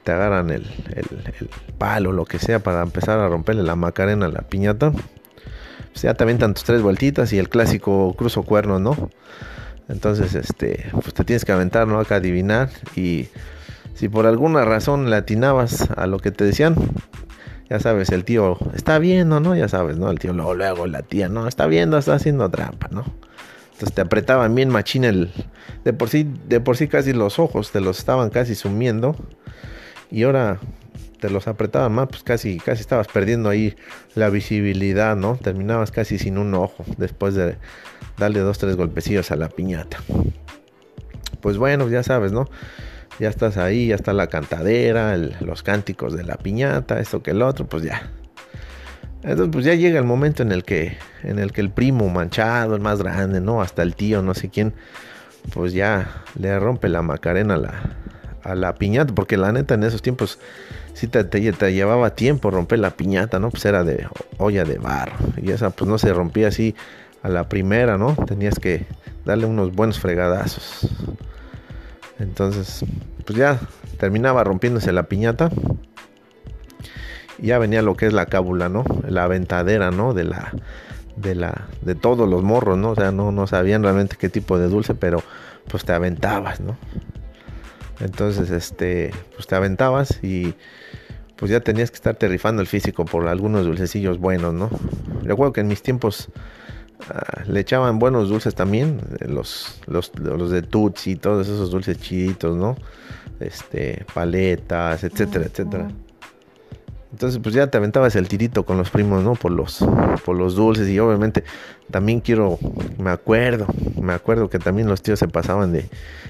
te 0.07 0.13
agarran 0.13 0.51
el, 0.51 0.65
el, 0.95 1.49
palo, 1.77 2.13
lo 2.13 2.23
que 2.23 2.39
sea, 2.39 2.59
para 2.59 2.81
empezar 2.81 3.19
a 3.19 3.27
romperle 3.27 3.61
la 3.63 3.75
macarena 3.75 4.27
a 4.27 4.29
la 4.29 4.39
piñata. 4.39 4.91
Pues 4.91 6.01
ya 6.01 6.13
te 6.13 6.23
aventan 6.23 6.53
tus 6.53 6.63
tres 6.63 6.81
vueltitas 6.81 7.33
y 7.33 7.39
el 7.39 7.49
clásico 7.49 8.15
cruzo 8.17 8.43
cuerno, 8.43 8.79
¿no? 8.79 9.09
Entonces, 9.89 10.33
este, 10.33 10.89
pues 10.93 11.13
te 11.13 11.25
tienes 11.25 11.43
que 11.43 11.51
aventar, 11.51 11.89
¿no? 11.89 11.99
Acá 11.99 12.15
adivinar. 12.15 12.69
Y 12.95 13.27
si 13.95 14.07
por 14.07 14.27
alguna 14.27 14.63
razón 14.63 15.09
le 15.09 15.17
atinabas 15.17 15.91
a 15.91 16.07
lo 16.07 16.19
que 16.19 16.31
te 16.31 16.45
decían, 16.45 16.75
ya 17.69 17.81
sabes, 17.81 18.09
el 18.11 18.23
tío 18.23 18.57
está 18.75 18.99
viendo, 18.99 19.41
¿no? 19.41 19.57
Ya 19.57 19.67
sabes, 19.67 19.97
¿no? 19.97 20.09
El 20.09 20.19
tío 20.19 20.31
luego, 20.31 20.53
luego 20.53 20.87
la 20.87 21.01
tía, 21.01 21.27
no, 21.27 21.49
está 21.49 21.65
viendo, 21.65 21.97
está 21.97 22.13
haciendo 22.13 22.49
trampa, 22.49 22.87
¿no? 22.91 23.03
Entonces 23.73 23.93
te 23.93 23.99
apretaban 23.99 24.55
bien 24.55 24.69
machín 24.69 25.03
el... 25.03 25.33
De 25.83 25.91
por 25.91 26.07
sí, 26.07 26.25
de 26.47 26.61
por 26.61 26.77
sí 26.77 26.87
casi 26.87 27.11
los 27.11 27.39
ojos 27.39 27.73
te 27.73 27.81
los 27.81 27.99
estaban 27.99 28.29
casi 28.29 28.55
sumiendo. 28.55 29.17
Y 30.11 30.23
ahora 30.23 30.59
te 31.19 31.29
los 31.29 31.47
apretaban 31.47 31.91
más, 31.93 32.07
pues 32.07 32.23
casi, 32.23 32.57
casi 32.59 32.81
estabas 32.81 33.07
perdiendo 33.07 33.49
ahí 33.49 33.75
la 34.15 34.29
visibilidad, 34.29 35.15
¿no? 35.15 35.35
Terminabas 35.35 35.91
casi 35.91 36.17
sin 36.17 36.37
un 36.37 36.53
ojo 36.53 36.85
después 36.97 37.33
de 37.35 37.57
darle 38.17 38.39
dos, 38.39 38.57
tres 38.57 38.75
golpecillos 38.75 39.31
a 39.31 39.35
la 39.35 39.49
piñata. 39.49 39.97
Pues 41.41 41.57
bueno, 41.57 41.89
ya 41.89 42.03
sabes, 42.03 42.31
¿no? 42.31 42.49
Ya 43.19 43.29
estás 43.29 43.57
ahí, 43.57 43.87
ya 43.87 43.95
está 43.95 44.13
la 44.13 44.27
cantadera, 44.27 45.17
los 45.17 45.63
cánticos 45.63 46.15
de 46.15 46.23
la 46.23 46.35
piñata, 46.37 46.99
esto 46.99 47.23
que 47.23 47.31
el 47.31 47.41
otro, 47.41 47.65
pues 47.65 47.83
ya. 47.83 48.11
Entonces, 49.23 49.49
pues 49.51 49.65
ya 49.65 49.73
llega 49.73 49.97
el 49.97 50.05
momento 50.05 50.43
en 50.43 50.51
el 50.51 50.63
que, 50.63 50.97
en 51.23 51.39
el 51.39 51.51
que 51.51 51.61
el 51.61 51.71
primo 51.71 52.07
manchado, 52.09 52.75
el 52.75 52.81
más 52.81 53.01
grande, 53.01 53.41
¿no? 53.41 53.61
Hasta 53.61 53.81
el 53.81 53.95
tío, 53.95 54.21
no 54.21 54.35
sé 54.35 54.49
quién, 54.49 54.73
pues 55.53 55.73
ya 55.73 56.23
le 56.39 56.57
rompe 56.59 56.89
la 56.89 57.01
macarena 57.01 57.55
a 57.55 57.57
la, 57.57 57.97
a 58.47 58.55
la 58.55 58.75
piñata, 58.75 59.13
porque 59.13 59.37
la 59.37 59.51
neta 59.51 59.75
en 59.75 59.83
esos 59.83 60.01
tiempos 60.01 60.39
sí 60.93 61.07
te, 61.07 61.23
te, 61.23 61.73
llevaba 61.73 62.15
tiempo 62.15 62.49
romper 62.49 62.79
la 62.79 62.91
piñata, 62.91 63.39
¿no? 63.39 63.49
Pues 63.49 63.65
era 63.65 63.83
de 63.83 64.07
olla 64.37 64.63
de 64.63 64.77
barro, 64.77 65.15
y 65.41 65.51
esa 65.51 65.69
pues 65.69 65.89
no 65.89 65.97
se 65.97 66.13
rompía 66.13 66.47
así 66.47 66.75
a 67.23 67.29
la 67.29 67.49
primera, 67.49 67.97
¿no? 67.97 68.15
Tenías 68.25 68.59
que 68.59 68.85
darle 69.25 69.45
unos 69.45 69.73
buenos 69.73 69.99
fregadazos. 69.99 70.87
Entonces, 72.19 72.83
pues 73.25 73.37
ya 73.37 73.59
terminaba 73.99 74.43
rompiéndose 74.43 74.91
la 74.91 75.03
piñata 75.03 75.51
ya 77.39 77.59
venía 77.59 77.81
lo 77.81 77.95
que 77.95 78.07
es 78.07 78.13
la 78.13 78.25
cábula, 78.25 78.69
¿no? 78.69 78.83
La 79.07 79.23
aventadera, 79.23 79.91
¿no? 79.91 80.13
De 80.13 80.23
la 80.23 80.51
de 81.15 81.35
la 81.35 81.67
de 81.81 81.95
todos 81.95 82.29
los 82.29 82.43
morros, 82.43 82.77
¿no? 82.77 82.91
O 82.91 82.95
sea, 82.95 83.11
no 83.11 83.31
no 83.31 83.47
sabían 83.47 83.83
realmente 83.83 84.17
qué 84.19 84.29
tipo 84.29 84.57
de 84.57 84.67
dulce, 84.67 84.93
pero 84.95 85.23
pues 85.67 85.83
te 85.83 85.93
aventabas, 85.93 86.59
¿no? 86.59 86.77
Entonces, 87.99 88.49
este, 88.51 89.11
pues 89.35 89.47
te 89.47 89.55
aventabas 89.55 90.23
y 90.23 90.53
pues 91.35 91.51
ya 91.51 91.59
tenías 91.59 91.91
que 91.91 91.95
estarte 91.95 92.27
rifando 92.27 92.61
el 92.61 92.67
físico 92.67 93.05
por 93.05 93.27
algunos 93.27 93.65
dulcecillos 93.65 94.19
buenos, 94.19 94.53
¿no? 94.53 94.69
Recuerdo 95.23 95.53
que 95.53 95.61
en 95.61 95.67
mis 95.67 95.81
tiempos 95.81 96.29
ah, 97.09 97.43
le 97.47 97.59
echaban 97.59 97.99
buenos 97.99 98.29
dulces 98.29 98.55
también, 98.55 98.99
los, 99.27 99.79
los, 99.85 100.11
los 100.19 100.49
de 100.49 100.63
Tutsi, 100.63 101.15
todos 101.15 101.47
esos 101.47 101.71
dulces 101.71 101.99
chiditos, 101.99 102.55
¿no? 102.55 102.75
Este, 103.39 104.05
paletas, 104.13 105.03
etcétera, 105.03 105.45
etcétera. 105.45 105.89
Entonces, 107.11 107.39
pues 107.41 107.55
ya 107.55 107.67
te 107.67 107.77
aventabas 107.77 108.15
el 108.15 108.27
tirito 108.27 108.65
con 108.65 108.77
los 108.77 108.89
primos, 108.89 109.23
¿no? 109.23 109.35
Por 109.35 109.51
los, 109.51 109.85
por 110.25 110.35
los 110.35 110.55
dulces. 110.55 110.89
Y 110.89 110.99
obviamente 110.99 111.43
también 111.89 112.19
quiero, 112.19 112.59
me 112.97 113.11
acuerdo, 113.11 113.65
me 113.99 114.13
acuerdo 114.13 114.49
que 114.49 114.59
también 114.59 114.87
los 114.87 115.01
tíos 115.01 115.19
se 115.19 115.27
pasaban 115.27 115.71
de 115.71 115.89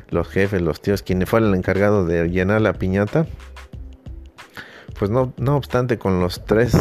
los 0.10 0.28
jefes, 0.28 0.62
los 0.62 0.82
tíos, 0.82 1.02
quienes 1.02 1.30
fueron 1.30 1.50
el 1.50 1.56
encargado 1.56 2.06
de 2.06 2.30
llenar 2.30 2.62
la 2.62 2.74
piñata. 2.74 3.26
Pues 5.00 5.12
no, 5.12 5.34
no 5.38 5.56
obstante, 5.56 5.98
con 5.98 6.20
los 6.20 6.46
3 6.46 6.76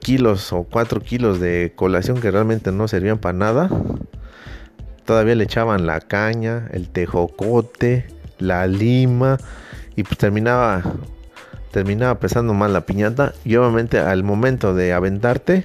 kilos 0.00 0.52
o 0.52 0.64
4 0.64 1.00
kilos 1.00 1.40
de 1.40 1.72
colación 1.74 2.20
que 2.20 2.30
realmente 2.30 2.72
no 2.72 2.88
servían 2.88 3.18
para 3.18 3.36
nada, 3.36 3.70
todavía 5.04 5.34
le 5.34 5.44
echaban 5.44 5.86
la 5.86 6.00
caña, 6.00 6.68
el 6.72 6.88
tejocote, 6.90 8.06
la 8.38 8.66
lima, 8.66 9.38
y 9.96 10.02
pues 10.02 10.18
terminaba 10.18 10.82
terminaba 11.70 12.18
pesando 12.18 12.54
mal 12.54 12.72
la 12.72 12.82
piñata 12.82 13.34
y 13.44 13.56
obviamente 13.56 13.98
al 13.98 14.24
momento 14.24 14.74
de 14.74 14.92
aventarte, 14.92 15.64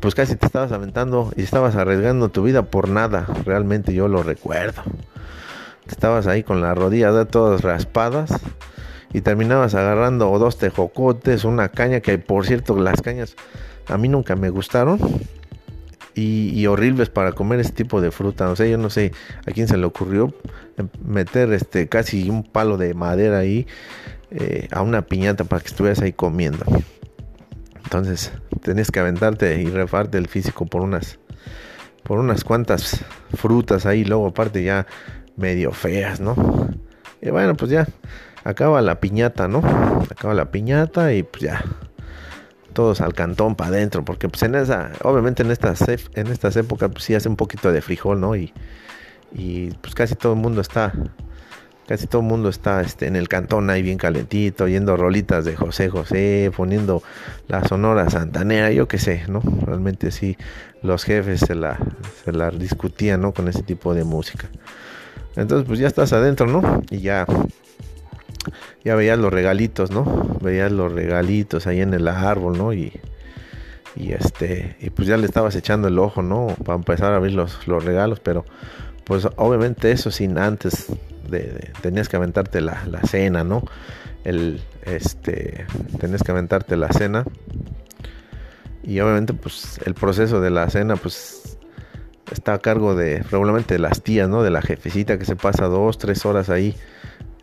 pues 0.00 0.14
casi 0.14 0.36
te 0.36 0.46
estabas 0.46 0.72
aventando 0.72 1.32
y 1.36 1.42
estabas 1.42 1.76
arriesgando 1.76 2.30
tu 2.30 2.42
vida 2.42 2.62
por 2.62 2.88
nada, 2.88 3.26
realmente 3.44 3.94
yo 3.94 4.08
lo 4.08 4.22
recuerdo. 4.22 4.82
Estabas 5.88 6.26
ahí 6.26 6.42
con 6.42 6.60
las 6.60 6.76
rodillas 6.76 7.28
todas 7.28 7.62
raspadas 7.62 8.30
y 9.12 9.22
terminabas 9.22 9.74
agarrando 9.74 10.38
dos 10.38 10.56
tejocotes, 10.56 11.44
una 11.44 11.68
caña 11.68 12.00
que 12.00 12.18
por 12.18 12.46
cierto 12.46 12.78
las 12.78 13.02
cañas 13.02 13.34
a 13.88 13.98
mí 13.98 14.08
nunca 14.08 14.36
me 14.36 14.50
gustaron. 14.50 14.98
Y, 16.22 16.66
horribles 16.66 17.08
para 17.08 17.32
comer 17.32 17.60
ese 17.60 17.72
tipo 17.72 18.02
de 18.02 18.10
fruta. 18.10 18.50
O 18.50 18.56
sea, 18.56 18.66
yo 18.66 18.76
no 18.76 18.90
sé 18.90 19.12
a 19.46 19.52
quién 19.52 19.68
se 19.68 19.78
le 19.78 19.86
ocurrió 19.86 20.34
meter 21.02 21.50
este 21.54 21.88
casi 21.88 22.28
un 22.28 22.42
palo 22.42 22.76
de 22.76 22.92
madera 22.92 23.38
ahí 23.38 23.66
eh, 24.30 24.68
a 24.70 24.82
una 24.82 25.02
piñata 25.02 25.44
para 25.44 25.62
que 25.62 25.68
estuvieras 25.68 26.00
ahí 26.00 26.12
comiendo. 26.12 26.64
Entonces, 27.82 28.32
tenés 28.62 28.90
que 28.90 29.00
aventarte 29.00 29.60
y 29.60 29.66
refarte 29.66 30.18
el 30.18 30.28
físico 30.28 30.66
por 30.66 30.82
unas 30.82 31.18
por 32.04 32.18
unas 32.18 32.44
cuantas 32.44 33.04
frutas 33.34 33.86
ahí, 33.86 34.04
luego 34.04 34.28
aparte 34.28 34.62
ya 34.62 34.86
medio 35.36 35.72
feas, 35.72 36.20
¿no? 36.20 36.34
Y 37.20 37.30
bueno, 37.30 37.54
pues 37.56 37.70
ya 37.70 37.86
acaba 38.44 38.80
la 38.80 39.00
piñata, 39.00 39.48
¿no? 39.48 39.58
Acaba 40.10 40.34
la 40.34 40.50
piñata 40.50 41.12
y 41.12 41.22
pues 41.22 41.42
ya 41.42 41.64
todos 42.72 43.00
al 43.00 43.14
cantón 43.14 43.56
para 43.56 43.70
adentro, 43.70 44.04
porque 44.04 44.28
pues 44.28 44.42
en 44.44 44.54
esa, 44.54 44.92
obviamente 45.02 45.42
en 45.42 45.50
estas 45.50 45.82
en 45.88 46.26
estas 46.28 46.56
épocas 46.56 46.90
pues 46.90 47.04
sí 47.04 47.14
hace 47.14 47.28
un 47.28 47.36
poquito 47.36 47.72
de 47.72 47.82
frijol, 47.82 48.20
¿no? 48.20 48.36
Y, 48.36 48.52
y 49.32 49.70
pues 49.72 49.94
casi 49.94 50.14
todo 50.14 50.32
el 50.32 50.38
mundo 50.38 50.60
está 50.60 50.92
casi 51.90 52.06
todo 52.06 52.22
el 52.22 52.28
mundo 52.28 52.50
está 52.50 52.82
este, 52.82 53.08
en 53.08 53.16
el 53.16 53.28
cantón 53.28 53.68
ahí 53.68 53.82
bien 53.82 53.98
calentito, 53.98 54.62
oyendo 54.62 54.96
rolitas 54.96 55.44
de 55.44 55.56
José 55.56 55.90
José, 55.90 56.52
poniendo 56.56 57.02
la 57.48 57.64
sonora 57.64 58.08
santanera, 58.08 58.70
yo 58.70 58.86
qué 58.86 58.96
sé, 58.96 59.24
¿no? 59.26 59.42
Realmente 59.66 60.12
sí, 60.12 60.36
los 60.84 61.02
jefes 61.02 61.40
se 61.40 61.56
la, 61.56 61.80
se 62.24 62.30
la 62.30 62.52
discutían, 62.52 63.22
¿no? 63.22 63.32
Con 63.32 63.48
ese 63.48 63.64
tipo 63.64 63.92
de 63.92 64.04
música. 64.04 64.48
Entonces, 65.34 65.66
pues 65.66 65.80
ya 65.80 65.88
estás 65.88 66.12
adentro, 66.12 66.46
¿no? 66.46 66.80
Y 66.90 67.00
ya, 67.00 67.26
ya 68.84 68.94
veías 68.94 69.18
los 69.18 69.32
regalitos, 69.32 69.90
¿no? 69.90 70.38
Veías 70.40 70.70
los 70.70 70.92
regalitos 70.92 71.66
ahí 71.66 71.80
en 71.80 71.92
el 71.92 72.06
árbol, 72.06 72.56
¿no? 72.56 72.72
Y, 72.72 72.92
y 73.96 74.12
este, 74.12 74.76
y 74.78 74.90
pues 74.90 75.08
ya 75.08 75.16
le 75.16 75.26
estabas 75.26 75.56
echando 75.56 75.88
el 75.88 75.98
ojo, 75.98 76.22
¿no? 76.22 76.54
Para 76.64 76.76
empezar 76.76 77.14
a 77.14 77.18
ver 77.18 77.32
los, 77.32 77.66
los 77.66 77.84
regalos, 77.84 78.20
pero 78.20 78.44
pues 79.10 79.26
obviamente 79.34 79.90
eso 79.90 80.12
sin 80.12 80.38
antes 80.38 80.86
tenías 81.82 82.08
que 82.08 82.14
aventarte 82.14 82.60
la, 82.60 82.78
cena, 83.08 83.42
¿no? 83.42 83.64
El, 84.22 84.62
este, 84.84 85.66
tenías 85.98 86.22
que 86.22 86.30
aventarte 86.30 86.76
la 86.76 86.92
cena. 86.92 87.24
Y 88.84 89.00
obviamente, 89.00 89.34
pues, 89.34 89.80
el 89.84 89.94
proceso 89.94 90.40
de 90.40 90.50
la 90.50 90.70
cena, 90.70 90.94
pues, 90.94 91.58
está 92.30 92.54
a 92.54 92.58
cargo 92.60 92.94
de, 92.94 93.24
probablemente, 93.28 93.74
de 93.74 93.80
las 93.80 94.00
tías, 94.00 94.28
¿no? 94.28 94.44
De 94.44 94.50
la 94.50 94.62
jefecita 94.62 95.18
que 95.18 95.24
se 95.24 95.34
pasa 95.34 95.64
dos, 95.64 95.98
tres 95.98 96.24
horas 96.24 96.48
ahí, 96.48 96.76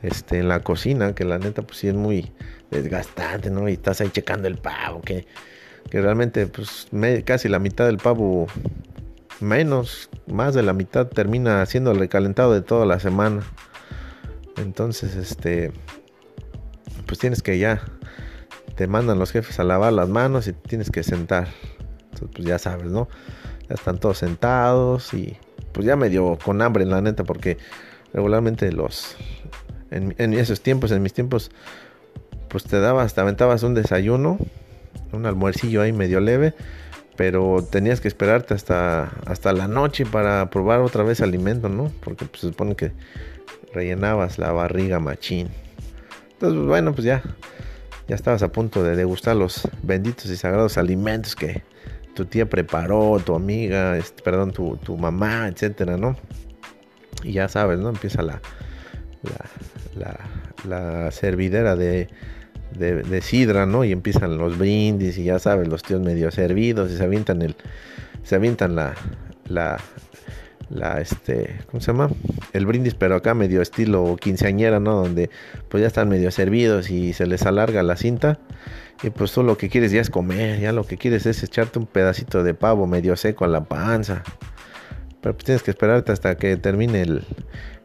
este, 0.04 0.40
en 0.40 0.48
la 0.48 0.62
cocina, 0.62 1.16
que 1.16 1.26
la 1.26 1.38
neta, 1.38 1.64
pues, 1.64 1.80
sí 1.80 1.90
es 1.90 1.96
muy 1.96 2.32
desgastante, 2.72 3.50
¿no? 3.50 3.68
Y 3.68 3.74
estás 3.74 4.00
ahí 4.00 4.10
checando 4.10 4.48
el 4.48 4.56
pavo, 4.56 5.02
que, 5.02 5.28
que 5.92 6.00
realmente, 6.00 6.48
pues, 6.48 6.88
casi 7.26 7.50
la 7.50 7.60
mitad 7.60 7.88
del 7.88 7.98
pavo 7.98 8.48
menos, 9.42 10.10
más 10.28 10.54
de 10.54 10.64
la 10.64 10.74
mitad 10.74 11.08
termina 11.08 11.66
siendo 11.66 11.92
el 11.92 12.00
recalentado 12.00 12.54
de 12.54 12.62
toda 12.62 12.86
la 12.86 13.00
semana. 13.00 13.42
Entonces, 14.58 15.16
este, 15.16 15.72
pues 17.06 17.20
tienes 17.20 17.42
que 17.42 17.58
ya, 17.58 17.82
te 18.76 18.88
mandan 18.88 19.20
los 19.20 19.32
jefes 19.32 19.60
a 19.60 19.64
lavar 19.64 19.94
las 19.94 20.10
manos 20.10 20.48
y 20.48 20.54
tienes 20.54 20.90
que 20.90 21.04
sentar. 21.04 21.48
Entonces, 22.12 22.30
pues 22.34 22.48
ya 22.48 22.60
sabes, 22.60 22.92
¿no? 22.92 23.08
Ya 23.70 23.76
están 23.76 24.00
todos 24.00 24.20
sentados 24.20 25.14
y 25.14 25.38
pues 25.72 25.86
ya 25.86 25.96
medio 25.96 26.38
con 26.44 26.62
hambre, 26.62 26.86
la 26.86 27.02
neta, 27.02 27.24
porque 27.24 27.58
regularmente 28.14 28.72
los, 28.72 29.16
en, 29.92 30.16
en 30.18 30.34
esos 30.34 30.62
tiempos, 30.62 30.92
en 30.92 31.02
mis 31.04 31.14
tiempos, 31.14 31.52
pues 32.48 32.64
te 32.64 32.80
dabas, 32.80 33.14
te 33.14 33.22
aventabas 33.22 33.64
un 33.64 33.74
desayuno, 33.74 34.38
un 35.12 35.26
almuercillo 35.26 35.82
ahí 35.82 35.94
medio 35.94 36.20
leve, 36.20 36.54
pero 37.18 37.68
tenías 37.70 38.00
que 38.00 38.08
esperarte 38.08 38.54
hasta, 38.54 39.12
hasta 39.26 39.52
la 39.52 39.68
noche 39.68 40.06
para 40.06 40.50
probar 40.52 40.82
otra 40.82 41.04
vez 41.04 41.20
alimento, 41.20 41.68
¿no? 41.68 41.92
Porque 42.04 42.26
pues, 42.26 42.42
se 42.42 42.48
supone 42.50 42.76
que 42.76 42.92
rellenabas 43.74 44.38
la 44.38 44.52
barriga 44.52 45.00
machín. 45.00 45.50
Entonces, 46.34 46.66
bueno, 46.66 46.94
pues 46.94 47.06
ya, 47.06 47.24
ya 48.08 48.16
estabas 48.16 48.44
a 48.44 48.52
punto 48.52 48.84
de 48.84 48.96
degustar 48.96 49.36
los 49.36 49.68
benditos 49.82 50.28
y 50.28 50.38
sagrados 50.38 50.78
alimentos 50.78 51.36
que 51.36 51.64
tu 52.14 52.26
tía 52.26 52.48
preparó, 52.48 53.20
tu 53.26 53.36
amiga, 53.36 53.98
este, 53.98 54.22
perdón, 54.22 54.52
tu, 54.52 54.78
tu 54.78 54.96
mamá, 54.96 55.48
etcétera, 55.48 55.98
¿no? 55.98 56.16
Y 57.24 57.34
ya 57.34 57.48
sabes, 57.50 57.80
¿no? 57.80 57.90
Empieza 57.90 58.22
la, 58.22 58.40
la, 59.96 60.20
la 60.68 61.12
servidera 61.12 61.76
de, 61.76 62.10
de, 62.74 63.22
sidra, 63.22 63.66
¿no? 63.66 63.84
Y 63.84 63.92
empiezan 63.92 64.38
los 64.38 64.58
brindis 64.58 65.18
y 65.18 65.26
ya 65.26 65.40
sabes, 65.40 65.68
los 65.68 65.84
tíos 65.84 66.02
medio 66.02 66.32
servidos 66.32 66.92
y 66.92 66.98
se 66.98 67.04
avientan 67.04 67.42
el, 67.42 67.56
se 68.24 68.36
avientan 68.36 68.76
la, 68.76 68.94
la, 69.48 69.78
la, 70.70 71.02
este, 71.02 71.60
¿cómo 71.70 71.82
se 71.82 71.92
llama? 71.92 72.10
El 72.54 72.66
brindis, 72.66 72.96
pero 72.96 73.16
acá 73.16 73.34
medio 73.34 73.62
estilo 73.62 74.18
quinceañera, 74.20 74.80
¿no? 74.80 74.96
Donde 74.96 75.30
pues 75.70 75.82
ya 75.82 75.88
están 75.88 76.10
medio 76.10 76.32
servidos 76.32 76.90
y 76.90 77.14
se 77.14 77.26
les 77.26 77.44
alarga 77.46 77.84
la 77.84 77.96
cinta. 77.96 78.40
Y 79.04 79.12
pues 79.12 79.32
tú 79.32 79.44
lo 79.44 79.58
que 79.58 79.70
quieres 79.70 79.92
ya 79.92 80.02
es 80.02 80.10
comer, 80.10 80.60
ya 80.60 80.72
lo 80.72 80.84
que 80.84 80.98
quieres 80.98 81.26
es 81.28 81.44
echarte 81.44 81.78
un 81.78 81.86
pedacito 81.86 82.44
de 82.44 82.54
pavo 82.54 82.88
medio 82.88 83.16
seco 83.16 83.46
a 83.46 83.48
la 83.48 83.64
panza. 83.64 84.24
Pero 85.22 85.34
pues 85.34 85.46
tienes 85.46 85.64
que 85.64 85.72
esperarte 85.72 86.12
hasta 86.12 86.36
que 86.36 86.58
termine 86.58 87.02
el, 87.02 87.24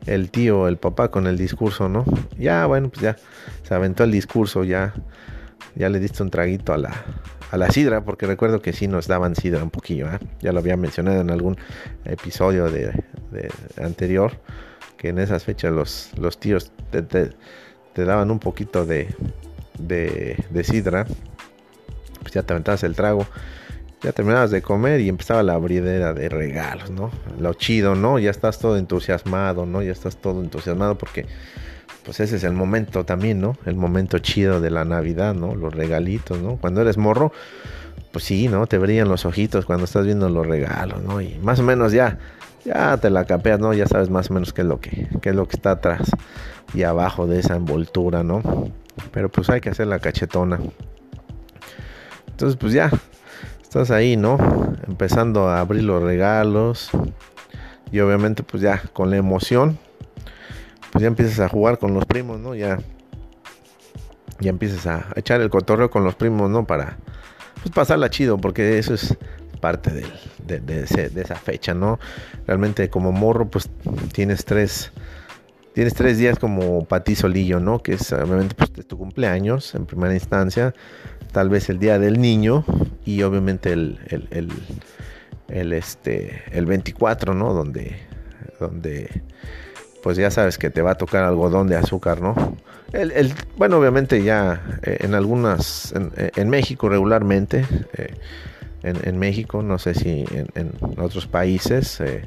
el 0.07 0.31
tío, 0.31 0.69
el 0.69 0.77
papá 0.77 1.11
con 1.11 1.27
el 1.27 1.37
discurso, 1.39 1.89
¿no? 1.89 2.05
Ya, 2.39 2.67
bueno, 2.67 2.91
pues 2.91 3.03
ya 3.03 3.17
se 3.63 3.75
aventó 3.75 4.05
el 4.05 4.11
discurso, 4.11 4.65
ya, 4.65 4.93
ya 5.75 5.89
le 5.89 5.99
diste 5.99 6.23
un 6.23 6.31
traguito 6.31 6.73
a 6.73 6.79
la, 6.79 7.05
a 7.51 7.57
la 7.57 7.71
sidra, 7.71 8.05
porque 8.05 8.27
recuerdo 8.27 8.61
que 8.61 8.73
sí 8.73 8.89
nos 8.89 9.07
daban 9.07 9.37
sidra 9.37 9.63
un 9.63 9.71
poquillo, 9.71 10.07
¿eh? 10.09 10.19
ya 10.41 10.53
lo 10.53 10.59
había 10.59 10.77
mencionado 10.77 11.21
en 11.21 11.31
algún 11.31 11.57
episodio 12.05 12.71
de, 12.71 12.93
anterior, 13.83 14.33
que 14.97 15.09
en 15.09 15.19
esas 15.19 15.45
fechas 15.45 15.73
los, 15.73 16.11
los 16.19 16.39
tíos 16.39 16.73
te, 16.91 17.03
te, 17.03 18.05
daban 18.05 18.31
un 18.31 18.39
poquito 18.39 18.85
de, 18.85 19.09
de, 19.79 20.43
de 20.51 20.65
sidra, 20.65 21.07
pues 22.21 22.33
ya 22.33 22.43
te 22.43 22.53
aventabas 22.53 22.85
el 22.85 22.95
trago 22.95 23.27
ya 24.03 24.13
terminabas 24.13 24.51
de 24.51 24.63
comer 24.63 25.01
y 25.01 25.09
empezaba 25.09 25.43
la 25.43 25.55
abridera 25.55 26.13
de 26.13 26.29
regalos, 26.29 26.91
¿no? 26.91 27.11
Lo 27.39 27.55
chido, 27.55 27.95
¿no? 27.95 28.19
Ya 28.19 28.31
estás 28.31 28.59
todo 28.59 28.77
entusiasmado, 28.77 29.65
¿no? 29.65 29.83
Ya 29.83 29.93
estás 29.93 30.17
todo 30.17 30.43
entusiasmado 30.43 30.99
porque 30.99 31.27
pues 32.05 32.19
ese 32.19 32.37
es 32.37 32.45
el 32.45 32.53
momento 32.53 33.05
también, 33.05 33.41
¿no? 33.41 33.57
El 33.65 33.77
momento 33.77 34.19
chido 34.19 34.61
de 34.61 34.71
la 34.71 34.85
Navidad, 34.85 35.35
¿no? 35.35 35.55
Los 35.55 35.73
regalitos, 35.73 36.41
¿no? 36.41 36.57
Cuando 36.57 36.81
eres 36.81 36.99
morro, 36.99 37.33
pues 38.11 38.25
sí, 38.25 38.49
¿no? 38.49 38.67
Te 38.67 38.79
brillan 38.79 39.09
los 39.09 39.25
ojitos 39.25 39.67
cuando 39.67 39.85
estás 39.85 40.05
viendo 40.05 40.29
los 40.29 40.47
regalos, 40.47 41.03
¿no? 41.03 41.21
Y 41.21 41.39
más 41.39 41.61
o 41.61 41.63
menos 41.63 41.93
ya, 41.93 42.19
ya 42.65 42.97
te 42.97 43.09
la 43.09 43.25
capeas, 43.25 43.61
¿no? 43.61 43.73
Ya 43.73 43.87
sabes 43.87 44.11
más 44.11 44.31
o 44.31 44.35
menos 44.35 44.53
qué 44.53 44.63
es 44.63 44.67
lo 44.67 44.81
que, 44.81 45.09
qué 45.21 45.31
es 45.31 45.37
lo 45.37 45.47
que 45.47 45.57
está 45.57 45.73
atrás 45.73 46.11
y 46.75 46.83
abajo 46.83 47.29
de 47.29 47.39
esa 47.39 47.55
envoltura, 47.55 48.25
¿no? 48.25 48.43
Pero 49.13 49.29
pues 49.31 49.49
hay 49.49 49.61
que 49.61 49.71
hacer 49.71 49.87
la 49.87 50.01
cachetona. 50.01 50.59
Entonces, 52.29 52.57
pues 52.57 52.73
ya, 52.73 52.91
estás 53.73 53.91
ahí, 53.91 54.19
¿no? 54.19 54.37
Empezando 54.87 55.49
a 55.49 55.61
abrir 55.61 55.83
los 55.85 56.03
regalos. 56.03 56.91
Y 57.91 58.01
obviamente, 58.01 58.43
pues 58.43 58.63
ya 58.63 58.83
con 58.93 59.09
la 59.09 59.17
emoción, 59.17 59.79
pues 60.91 61.01
ya 61.01 61.09
empiezas 61.09 61.41
a 61.41 61.49
jugar 61.49 61.79
con 61.79 61.95
los 61.95 62.05
primos, 62.05 62.39
¿no? 62.39 62.55
Ya, 62.55 62.79
ya 64.41 64.51
empiezas 64.51 64.87
a 64.87 65.07
echar 65.17 65.41
el 65.41 65.49
cotorreo 65.49 65.91
con 65.91 66.05
los 66.05 66.15
primos, 66.15 66.51
¿no? 66.51 66.67
Para 66.67 66.99
pues, 67.63 67.75
pasarla 67.75 68.11
chido, 68.11 68.37
porque 68.37 68.79
eso 68.79 68.93
es 68.93 69.17
parte 69.63 69.91
de, 69.91 70.83
esa 71.17 71.37
fecha, 71.37 71.73
¿no? 71.73 71.99
Realmente 72.47 72.91
como 72.91 73.11
morro, 73.11 73.49
pues 73.49 73.71
tienes 74.13 74.45
tres, 74.45 74.93
tienes 75.75 75.95
tres 75.95 76.19
días 76.19 76.39
como 76.39 76.85
para 76.85 77.05
ti 77.05 77.15
solillo, 77.15 77.61
¿no? 77.61 77.83
Que 77.83 77.95
es 77.95 78.13
obviamente 78.13 78.55
pues, 78.55 78.73
tu 78.87 78.99
cumpleaños 78.99 79.75
en 79.75 79.87
primera 79.87 80.15
instancia, 80.15 80.75
tal 81.33 81.49
vez 81.49 81.69
el 81.69 81.79
día 81.79 81.99
del 81.99 82.21
niño 82.21 82.65
y 83.05 83.23
obviamente 83.23 83.73
el, 83.73 83.99
el, 85.49 85.73
este, 85.73 86.43
el 86.53 86.67
24, 86.67 87.35
¿no? 87.35 87.53
Donde, 87.53 87.97
donde 88.61 89.23
pues 90.03 90.17
ya 90.17 90.31
sabes 90.31 90.59
que 90.59 90.71
te 90.71 90.83
va 90.83 90.93
a 90.93 90.95
tocar 90.97 91.25
algodón 91.25 91.69
de 91.69 91.77
azúcar, 91.77 92.21
¿no? 92.21 92.57
El, 92.93 93.33
bueno, 93.57 93.79
obviamente 93.79 94.23
ya 94.23 94.79
eh, 94.83 94.99
en 95.01 95.15
algunas, 95.15 95.95
en, 95.95 96.51
México 96.51 96.91
regularmente, 96.91 97.65
eh, 97.95 98.15
en, 98.83 99.19
México, 99.19 99.63
no 99.63 99.79
sé 99.79 99.95
si 99.95 100.27
en, 100.55 100.73
otros 100.99 101.27
países, 101.27 102.01
eh, 102.01 102.25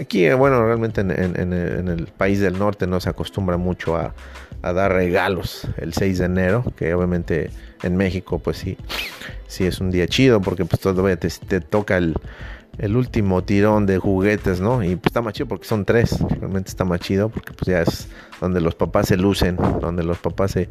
aquí, 0.00 0.30
bueno, 0.32 0.64
realmente 0.64 1.00
en, 1.00 1.52
el 1.52 2.06
país 2.16 2.40
del 2.40 2.58
norte 2.58 2.86
no 2.86 3.00
se 3.00 3.10
acostumbra 3.10 3.56
mucho 3.56 3.96
a, 3.96 4.14
a 4.62 4.72
dar 4.72 4.92
regalos 4.92 5.68
el 5.76 5.92
6 5.92 6.18
de 6.18 6.24
enero, 6.24 6.64
que 6.76 6.94
obviamente 6.94 7.50
en 7.82 7.96
México 7.96 8.38
pues 8.38 8.56
sí, 8.56 8.78
sí 9.46 9.64
es 9.64 9.80
un 9.80 9.90
día 9.90 10.06
chido 10.08 10.40
porque 10.40 10.64
pues 10.64 10.80
todavía 10.80 11.16
te, 11.16 11.28
te 11.28 11.60
toca 11.60 11.98
el, 11.98 12.14
el, 12.78 12.96
último 12.96 13.44
tirón 13.44 13.84
de 13.84 13.98
juguetes, 13.98 14.60
¿no? 14.60 14.82
Y 14.82 14.96
pues 14.96 15.06
está 15.06 15.20
más 15.20 15.34
chido 15.34 15.48
porque 15.48 15.66
son 15.66 15.84
tres, 15.84 16.18
realmente 16.40 16.70
está 16.70 16.84
más 16.84 17.00
chido 17.00 17.28
porque 17.28 17.52
pues 17.52 17.66
ya 17.66 17.82
es 17.82 18.08
donde 18.40 18.60
los 18.60 18.74
papás 18.74 19.08
se 19.08 19.18
lucen, 19.18 19.56
donde 19.56 20.02
los 20.02 20.18
papás 20.18 20.52
se, 20.52 20.70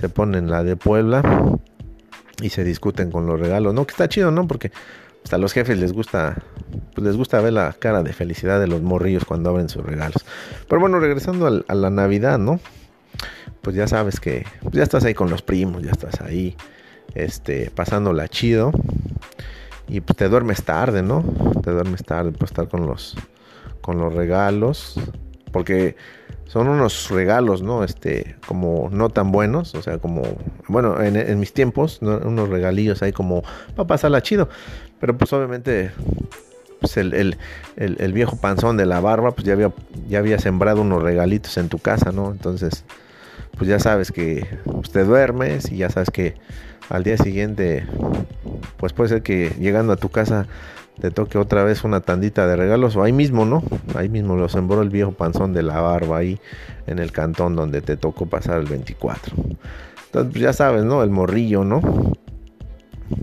se 0.00 0.08
ponen 0.08 0.48
la 0.48 0.62
de 0.62 0.76
Puebla 0.76 1.22
y 2.40 2.50
se 2.50 2.62
discuten 2.62 3.10
con 3.10 3.26
los 3.26 3.40
regalos, 3.40 3.74
¿no? 3.74 3.84
Que 3.84 3.92
está 3.92 4.08
chido, 4.08 4.30
¿no? 4.30 4.46
Porque 4.46 4.70
hasta 5.28 5.36
a 5.36 5.38
los 5.38 5.52
jefes 5.52 5.78
les 5.78 5.92
gusta 5.92 6.36
pues 6.94 7.06
les 7.06 7.16
gusta 7.16 7.40
ver 7.40 7.52
la 7.52 7.74
cara 7.74 8.02
de 8.02 8.12
felicidad 8.12 8.58
de 8.58 8.66
los 8.66 8.82
morrillos 8.82 9.24
cuando 9.24 9.50
abren 9.50 9.68
sus 9.68 9.84
regalos. 9.84 10.24
Pero 10.68 10.80
bueno, 10.80 10.98
regresando 10.98 11.46
a 11.46 11.74
la 11.74 11.90
Navidad, 11.90 12.38
¿no? 12.38 12.58
pues 13.60 13.76
ya 13.76 13.86
sabes 13.86 14.20
que 14.20 14.46
pues 14.62 14.74
ya 14.74 14.82
estás 14.82 15.04
ahí 15.04 15.12
con 15.12 15.28
los 15.28 15.42
primos, 15.42 15.82
ya 15.82 15.90
estás 15.90 16.22
ahí 16.22 16.56
este, 17.14 17.70
pasándola 17.70 18.26
chido. 18.28 18.72
Y 19.86 20.00
pues 20.00 20.16
te 20.16 20.30
duermes 20.30 20.64
tarde, 20.64 21.02
¿no? 21.02 21.22
Te 21.62 21.70
duermes 21.72 22.02
tarde 22.04 22.32
por 22.32 22.48
estar 22.48 22.68
con 22.68 22.86
los, 22.86 23.14
con 23.82 23.98
los 23.98 24.14
regalos. 24.14 24.98
Porque 25.52 25.96
son 26.46 26.68
unos 26.68 27.10
regalos, 27.10 27.62
¿no? 27.62 27.84
Este, 27.84 28.36
como 28.46 28.88
no 28.90 29.10
tan 29.10 29.32
buenos. 29.32 29.74
O 29.74 29.82
sea, 29.82 29.98
como, 29.98 30.22
bueno, 30.66 31.00
en, 31.02 31.38
mis 31.38 31.52
tiempos, 31.52 32.00
unos 32.00 32.48
regalillos 32.48 33.02
ahí 33.02 33.12
como 33.12 33.42
para 33.76 33.86
pasarla 33.86 34.22
chido. 34.22 34.48
Pero 35.00 35.16
pues 35.16 35.32
obviamente 35.32 35.90
pues 36.80 36.96
el, 36.96 37.36
el, 37.76 38.12
viejo 38.12 38.36
panzón 38.36 38.76
de 38.76 38.86
la 38.86 39.00
barba, 39.00 39.32
pues 39.32 39.46
ya 39.46 39.54
había, 39.54 39.72
ya 40.08 40.18
había 40.18 40.38
sembrado 40.38 40.82
unos 40.82 41.02
regalitos 41.02 41.56
en 41.56 41.68
tu 41.68 41.78
casa, 41.78 42.12
¿no? 42.12 42.30
Entonces, 42.30 42.84
pues 43.56 43.68
ya 43.68 43.78
sabes 43.80 44.12
que 44.12 44.46
pues, 44.64 44.90
te 44.90 45.04
duermes 45.04 45.70
y 45.72 45.78
ya 45.78 45.90
sabes 45.90 46.10
que 46.10 46.34
al 46.88 47.02
día 47.02 47.16
siguiente, 47.18 47.86
pues 48.76 48.92
puede 48.92 49.08
ser 49.08 49.22
que 49.22 49.50
llegando 49.58 49.92
a 49.92 49.96
tu 49.96 50.08
casa 50.08 50.46
te 51.00 51.10
toque 51.10 51.38
otra 51.38 51.62
vez 51.62 51.84
una 51.84 52.00
tandita 52.00 52.46
de 52.46 52.56
regalos 52.56 52.96
o 52.96 53.02
ahí 53.02 53.12
mismo, 53.12 53.44
¿no? 53.44 53.62
Ahí 53.94 54.08
mismo 54.08 54.36
lo 54.36 54.48
sembró 54.48 54.82
el 54.82 54.90
viejo 54.90 55.12
panzón 55.12 55.52
de 55.52 55.62
la 55.62 55.80
barba 55.80 56.18
ahí 56.18 56.40
en 56.86 56.98
el 56.98 57.12
cantón 57.12 57.54
donde 57.54 57.82
te 57.82 57.96
tocó 57.96 58.26
pasar 58.26 58.58
el 58.58 58.66
24. 58.66 59.34
Entonces, 60.06 60.32
pues 60.32 60.42
ya 60.42 60.52
sabes, 60.52 60.84
¿no? 60.84 61.02
El 61.02 61.10
morrillo, 61.10 61.64
¿no? 61.64 61.80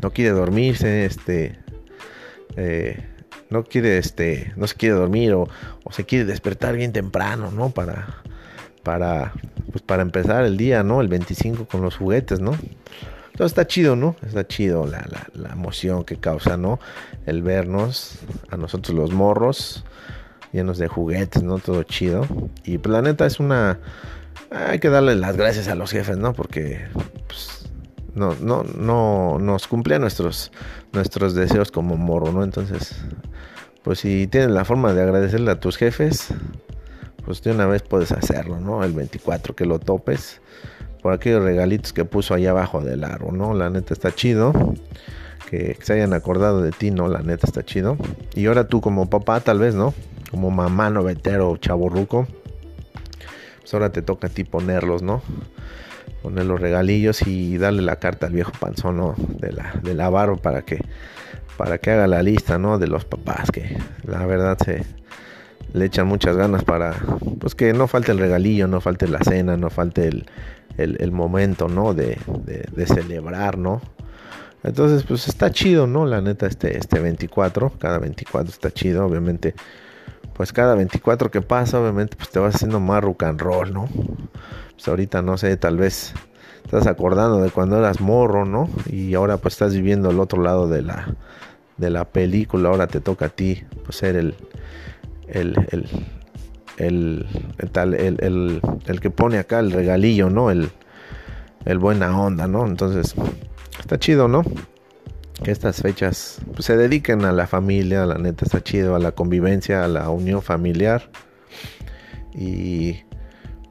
No 0.02 0.12
quiere 0.12 0.32
dormirse, 0.32 1.06
este... 1.06 1.65
Eh, 2.58 3.04
no 3.50 3.64
quiere, 3.64 3.98
este, 3.98 4.54
no 4.56 4.68
se 4.68 4.76
quiere 4.76 4.96
dormir 4.96 5.34
o, 5.34 5.48
se 5.92 6.06
quiere 6.06 6.26
despertar 6.26 6.76
bien 6.76 6.92
temprano, 6.94 7.52
¿no? 7.52 7.70
Para, 7.70 8.22
para, 8.84 9.34
pues 9.72 9.84
para 9.84 10.02
empezar 10.02 10.46
el 10.46 10.58
día, 10.58 10.84
¿no? 10.84 11.02
El 11.02 11.08
25 11.08 11.66
con 11.66 11.82
los 11.82 11.98
juguetes, 11.98 12.40
¿no? 12.40 12.52
Entonces 13.32 13.52
está 13.52 13.68
chido, 13.68 13.96
¿no? 13.96 14.16
Está 14.26 14.48
chido 14.48 14.88
la, 14.88 15.06
la, 15.34 15.50
emoción 15.50 16.06
que 16.06 16.18
causa, 16.18 16.56
¿no? 16.56 16.80
El 17.26 17.44
vernos 17.44 18.20
a 18.50 18.58
nosotros 18.58 18.96
los 18.96 19.12
morros 19.12 19.84
llenos 20.54 20.78
de 20.78 20.88
juguetes, 20.88 21.44
¿no? 21.44 21.60
Todo 21.60 21.84
chido. 21.84 22.26
Y 22.64 22.78
pues 22.78 22.94
la 22.94 23.02
neta 23.02 23.26
es 23.26 23.40
una... 23.40 23.80
Hay 24.52 24.80
que 24.80 24.90
darle 24.90 25.16
las 25.16 25.36
gracias 25.36 25.68
a 25.68 25.76
los 25.76 25.92
jefes, 25.92 26.18
¿no? 26.18 26.34
Porque 26.34 26.88
pues, 27.28 27.55
no, 28.16 28.36
no, 28.42 28.64
no 28.64 29.38
nos 29.40 29.68
cumple 29.68 30.00
nuestros, 30.00 30.52
nuestros 30.94 31.36
deseos 31.36 31.72
como 31.72 31.98
morro, 31.98 32.32
¿no? 32.32 32.44
Entonces, 32.44 32.96
pues 33.84 34.00
si 34.00 34.28
tienes 34.28 34.52
la 34.52 34.66
forma 34.66 34.94
de 34.94 35.04
agradecerle 35.04 35.52
a 35.52 35.60
tus 35.60 35.78
jefes, 35.78 36.30
pues 37.26 37.42
de 37.44 37.52
una 37.52 37.66
vez 37.66 37.84
puedes 37.84 38.12
hacerlo, 38.12 38.60
¿no? 38.60 38.84
El 38.84 38.94
24 38.94 39.56
que 39.56 39.66
lo 39.66 39.80
topes, 39.80 40.42
por 41.02 41.14
aquellos 41.14 41.44
regalitos 41.44 41.94
que 41.94 42.04
puso 42.04 42.34
ahí 42.34 42.48
abajo 42.48 42.82
del 42.82 43.04
árbol, 43.04 43.38
¿no? 43.38 43.54
La 43.54 43.70
neta 43.70 43.94
está 43.94 44.14
chido. 44.14 44.54
Que 45.50 45.78
se 45.80 45.94
hayan 45.94 46.14
acordado 46.14 46.64
de 46.64 46.72
ti, 46.72 46.90
¿no? 46.90 47.08
La 47.08 47.20
neta 47.20 47.46
está 47.46 47.64
chido. 47.64 47.98
Y 48.34 48.48
ahora 48.48 48.68
tú 48.68 48.82
como 48.82 49.08
papá, 49.08 49.40
tal 49.42 49.60
vez, 49.60 49.76
¿no? 49.76 49.94
Como 50.32 50.50
mamá 50.50 50.90
novetero 50.90 51.56
chaborruco. 51.58 52.26
Pues 53.60 53.74
ahora 53.76 53.92
te 53.92 54.02
toca 54.02 54.26
a 54.26 54.30
ti 54.32 54.44
ponerlos, 54.44 55.04
¿no? 55.04 55.22
Poner 56.26 56.48
los 56.48 56.60
regalillos 56.60 57.28
y 57.28 57.60
darle 57.60 57.84
la 57.84 57.98
carta 57.98 58.26
al 58.26 58.34
viejo 58.34 58.52
panzón. 58.60 59.14
De 59.40 59.52
la, 59.52 59.80
de 59.84 59.94
la 59.94 60.10
barba 60.10 60.38
para 60.38 60.64
que, 60.64 60.84
para 61.56 61.78
que 61.78 61.92
haga 61.92 62.08
la 62.08 62.24
lista, 62.24 62.58
¿no? 62.58 62.80
De 62.80 62.88
los 62.88 63.06
papás 63.06 63.52
que 63.52 63.78
la 64.08 64.26
verdad 64.26 64.58
se 64.58 64.84
le 65.74 65.86
echan 65.86 66.08
muchas 66.08 66.36
ganas 66.36 66.64
para, 66.64 66.96
pues 67.40 67.54
que 67.54 67.74
no 67.74 67.86
falte 67.86 68.12
el 68.12 68.18
regalillo, 68.18 68.68
no 68.68 68.82
falte 68.82 69.08
la 69.08 69.20
cena, 69.20 69.56
no 69.56 69.70
falte 69.70 70.08
el, 70.08 70.26
el, 70.78 71.12
momento, 71.12 71.68
¿no? 71.68 71.94
De, 71.94 72.18
de, 72.74 72.88
celebrar, 72.88 73.60
¿no? 73.60 73.84
Entonces, 74.64 75.04
pues 75.04 75.28
está 75.28 75.52
chido, 75.52 75.86
¿no? 75.86 76.08
La 76.08 76.22
neta, 76.22 76.48
este, 76.48 76.76
este 76.76 77.02
24, 77.02 77.74
cada 77.78 78.00
24 78.00 78.50
está 78.50 78.72
chido, 78.72 79.06
obviamente. 79.06 79.54
Pues 80.34 80.52
cada 80.52 80.74
24 80.74 81.30
que 81.30 81.44
pasa, 81.44 81.80
obviamente, 81.80 82.18
pues 82.18 82.32
te 82.32 82.40
vas 82.40 82.56
haciendo 82.56 82.80
más 82.80 83.04
rock 83.04 83.22
and 83.22 83.40
roll, 83.40 83.72
¿no? 83.72 83.88
Pues 84.76 84.88
ahorita, 84.88 85.22
no 85.22 85.38
sé, 85.38 85.56
tal 85.58 85.78
vez 85.78 86.14
estás 86.64 86.88
acordando 86.88 87.42
de 87.42 87.52
cuando 87.52 87.78
eras 87.78 88.02
morro, 88.02 88.46
¿no? 88.46 88.70
Y 88.92 89.14
ahora 89.14 89.38
pues 89.38 89.54
estás 89.54 89.74
viviendo 89.74 90.10
el 90.10 90.20
otro 90.20 90.42
lado 90.42 90.68
de 90.68 90.82
la, 90.82 91.16
de 91.78 91.90
la 91.90 92.06
película, 92.06 92.70
ahora 92.70 92.88
te 92.88 93.02
toca 93.02 93.28
a 93.28 93.30
ti, 93.30 93.64
pues 93.84 93.98
ser 93.98 94.16
el, 94.16 94.36
el, 95.28 95.56
el, 95.72 95.86
el, 96.78 97.26
el, 97.94 98.62
el, 98.86 99.00
que 99.00 99.10
pone 99.10 99.38
acá 99.38 99.60
el 99.60 99.72
regalillo, 99.72 100.30
¿no? 100.30 100.52
El, 100.52 100.70
el 101.66 101.80
buena 101.80 102.20
onda, 102.20 102.48
¿no? 102.48 102.66
Entonces, 102.66 103.16
está 103.80 104.00
chido, 104.00 104.28
¿no? 104.28 104.44
Que 105.44 105.52
estas 105.52 105.82
fechas 105.82 106.40
pues, 106.54 106.66
se 106.66 106.78
dediquen 106.78 107.26
a 107.26 107.32
la 107.32 107.48
familia, 107.48 108.06
la 108.06 108.18
neta 108.18 108.46
está 108.46 108.62
chido, 108.64 108.96
a 108.96 109.00
la 109.00 109.12
convivencia, 109.12 109.84
a 109.84 109.88
la 109.88 110.10
unión 110.10 110.42
familiar. 110.42 111.10
Y 112.34 113.04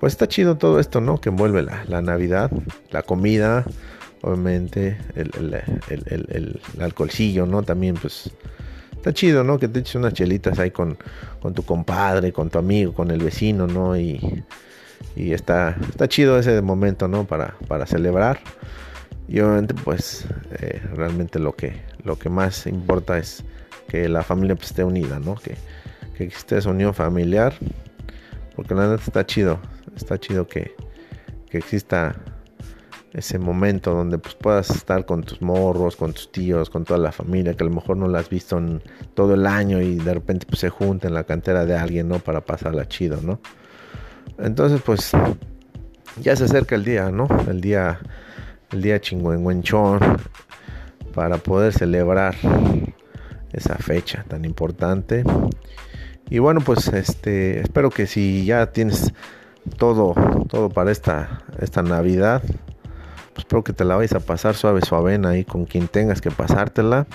pues 0.04 0.12
está 0.12 0.28
chido 0.28 0.58
todo 0.58 0.80
esto, 0.80 1.00
¿no? 1.00 1.18
Que 1.18 1.30
envuelve 1.30 1.62
la, 1.62 1.82
la 1.88 2.02
Navidad, 2.02 2.50
la 2.90 3.00
comida, 3.04 3.64
obviamente, 4.20 4.98
el, 5.14 5.30
el, 5.38 5.62
el, 5.88 6.26
el, 6.28 6.82
alcoholcillo, 6.82 7.46
¿no? 7.46 7.62
También 7.62 7.94
pues 7.94 8.30
está 8.94 9.14
chido, 9.14 9.44
¿no? 9.44 9.58
Que 9.58 9.66
te 9.66 9.80
eches 9.80 9.94
unas 9.94 10.12
chelitas 10.12 10.58
ahí 10.58 10.72
con, 10.72 10.98
con 11.40 11.54
tu 11.54 11.62
compadre, 11.62 12.34
con 12.34 12.50
tu 12.50 12.58
amigo, 12.58 12.92
con 12.92 13.10
el 13.10 13.22
vecino, 13.22 13.66
¿no? 13.66 13.96
Y, 13.96 14.44
y 15.16 15.32
está, 15.32 15.74
está 15.88 16.06
chido 16.06 16.38
ese 16.38 16.60
momento, 16.60 17.08
¿no? 17.08 17.24
Para, 17.24 17.56
para 17.66 17.86
celebrar. 17.86 18.40
Y 19.26 19.40
obviamente, 19.40 19.72
pues, 19.72 20.26
eh, 20.60 20.82
realmente 20.94 21.38
lo 21.38 21.56
que, 21.56 21.80
lo 22.04 22.18
que 22.18 22.28
más 22.28 22.66
importa 22.66 23.16
es 23.16 23.42
que 23.88 24.06
la 24.10 24.22
familia 24.22 24.54
pues, 24.54 24.68
esté 24.68 24.84
unida, 24.84 25.18
¿no? 25.18 25.36
Que, 25.36 25.56
que 26.14 26.24
existe 26.24 26.58
esa 26.58 26.68
unión 26.68 26.92
familiar. 26.92 27.54
Porque 28.54 28.74
la 28.74 28.86
neta 28.88 29.02
está 29.02 29.24
chido. 29.24 29.58
Está 29.96 30.18
chido 30.18 30.46
que, 30.46 30.74
que 31.48 31.58
exista 31.58 32.14
ese 33.14 33.38
momento 33.38 33.94
donde 33.94 34.18
pues 34.18 34.34
puedas 34.34 34.70
estar 34.70 35.06
con 35.06 35.22
tus 35.22 35.40
morros, 35.40 35.94
con 35.94 36.12
tus 36.12 36.32
tíos, 36.32 36.68
con 36.68 36.84
toda 36.84 36.98
la 36.98 37.12
familia, 37.12 37.54
que 37.54 37.62
a 37.62 37.66
lo 37.66 37.72
mejor 37.72 37.96
no 37.96 38.08
la 38.08 38.18
has 38.18 38.28
visto 38.28 38.58
en 38.58 38.82
todo 39.14 39.34
el 39.34 39.46
año 39.46 39.80
y 39.80 39.96
de 39.96 40.14
repente 40.14 40.46
pues 40.46 40.58
se 40.58 40.68
junta 40.68 41.06
en 41.06 41.14
la 41.14 41.22
cantera 41.22 41.64
de 41.64 41.76
alguien, 41.76 42.08
¿no? 42.08 42.18
Para 42.18 42.40
pasarla 42.40 42.88
chido, 42.88 43.20
¿no? 43.22 43.40
Entonces 44.36 44.80
pues 44.84 45.12
ya 46.20 46.34
se 46.34 46.44
acerca 46.44 46.74
el 46.74 46.84
día, 46.84 47.10
¿no? 47.10 47.28
El 47.48 47.60
día, 47.60 48.00
el 48.72 48.82
día 48.82 49.00
chingüengüenchón 49.00 50.00
para 51.14 51.38
poder 51.38 51.72
celebrar 51.72 52.34
esa 53.52 53.76
fecha 53.76 54.24
tan 54.26 54.44
importante. 54.44 55.22
Y 56.28 56.40
bueno, 56.40 56.60
pues 56.60 56.88
este, 56.88 57.60
espero 57.60 57.90
que 57.90 58.08
si 58.08 58.44
ya 58.44 58.72
tienes 58.72 59.12
todo, 59.78 60.14
todo 60.48 60.70
para 60.70 60.90
esta, 60.90 61.42
esta 61.60 61.82
Navidad, 61.82 62.42
pues 62.42 63.38
espero 63.38 63.64
que 63.64 63.72
te 63.72 63.84
la 63.84 63.96
vayas 63.96 64.12
a 64.12 64.20
pasar 64.20 64.54
suave, 64.54 64.80
suavena 64.82 65.30
ahí 65.30 65.44
con 65.44 65.64
quien 65.64 65.88
tengas 65.88 66.20
que 66.20 66.30
pasártela. 66.30 67.06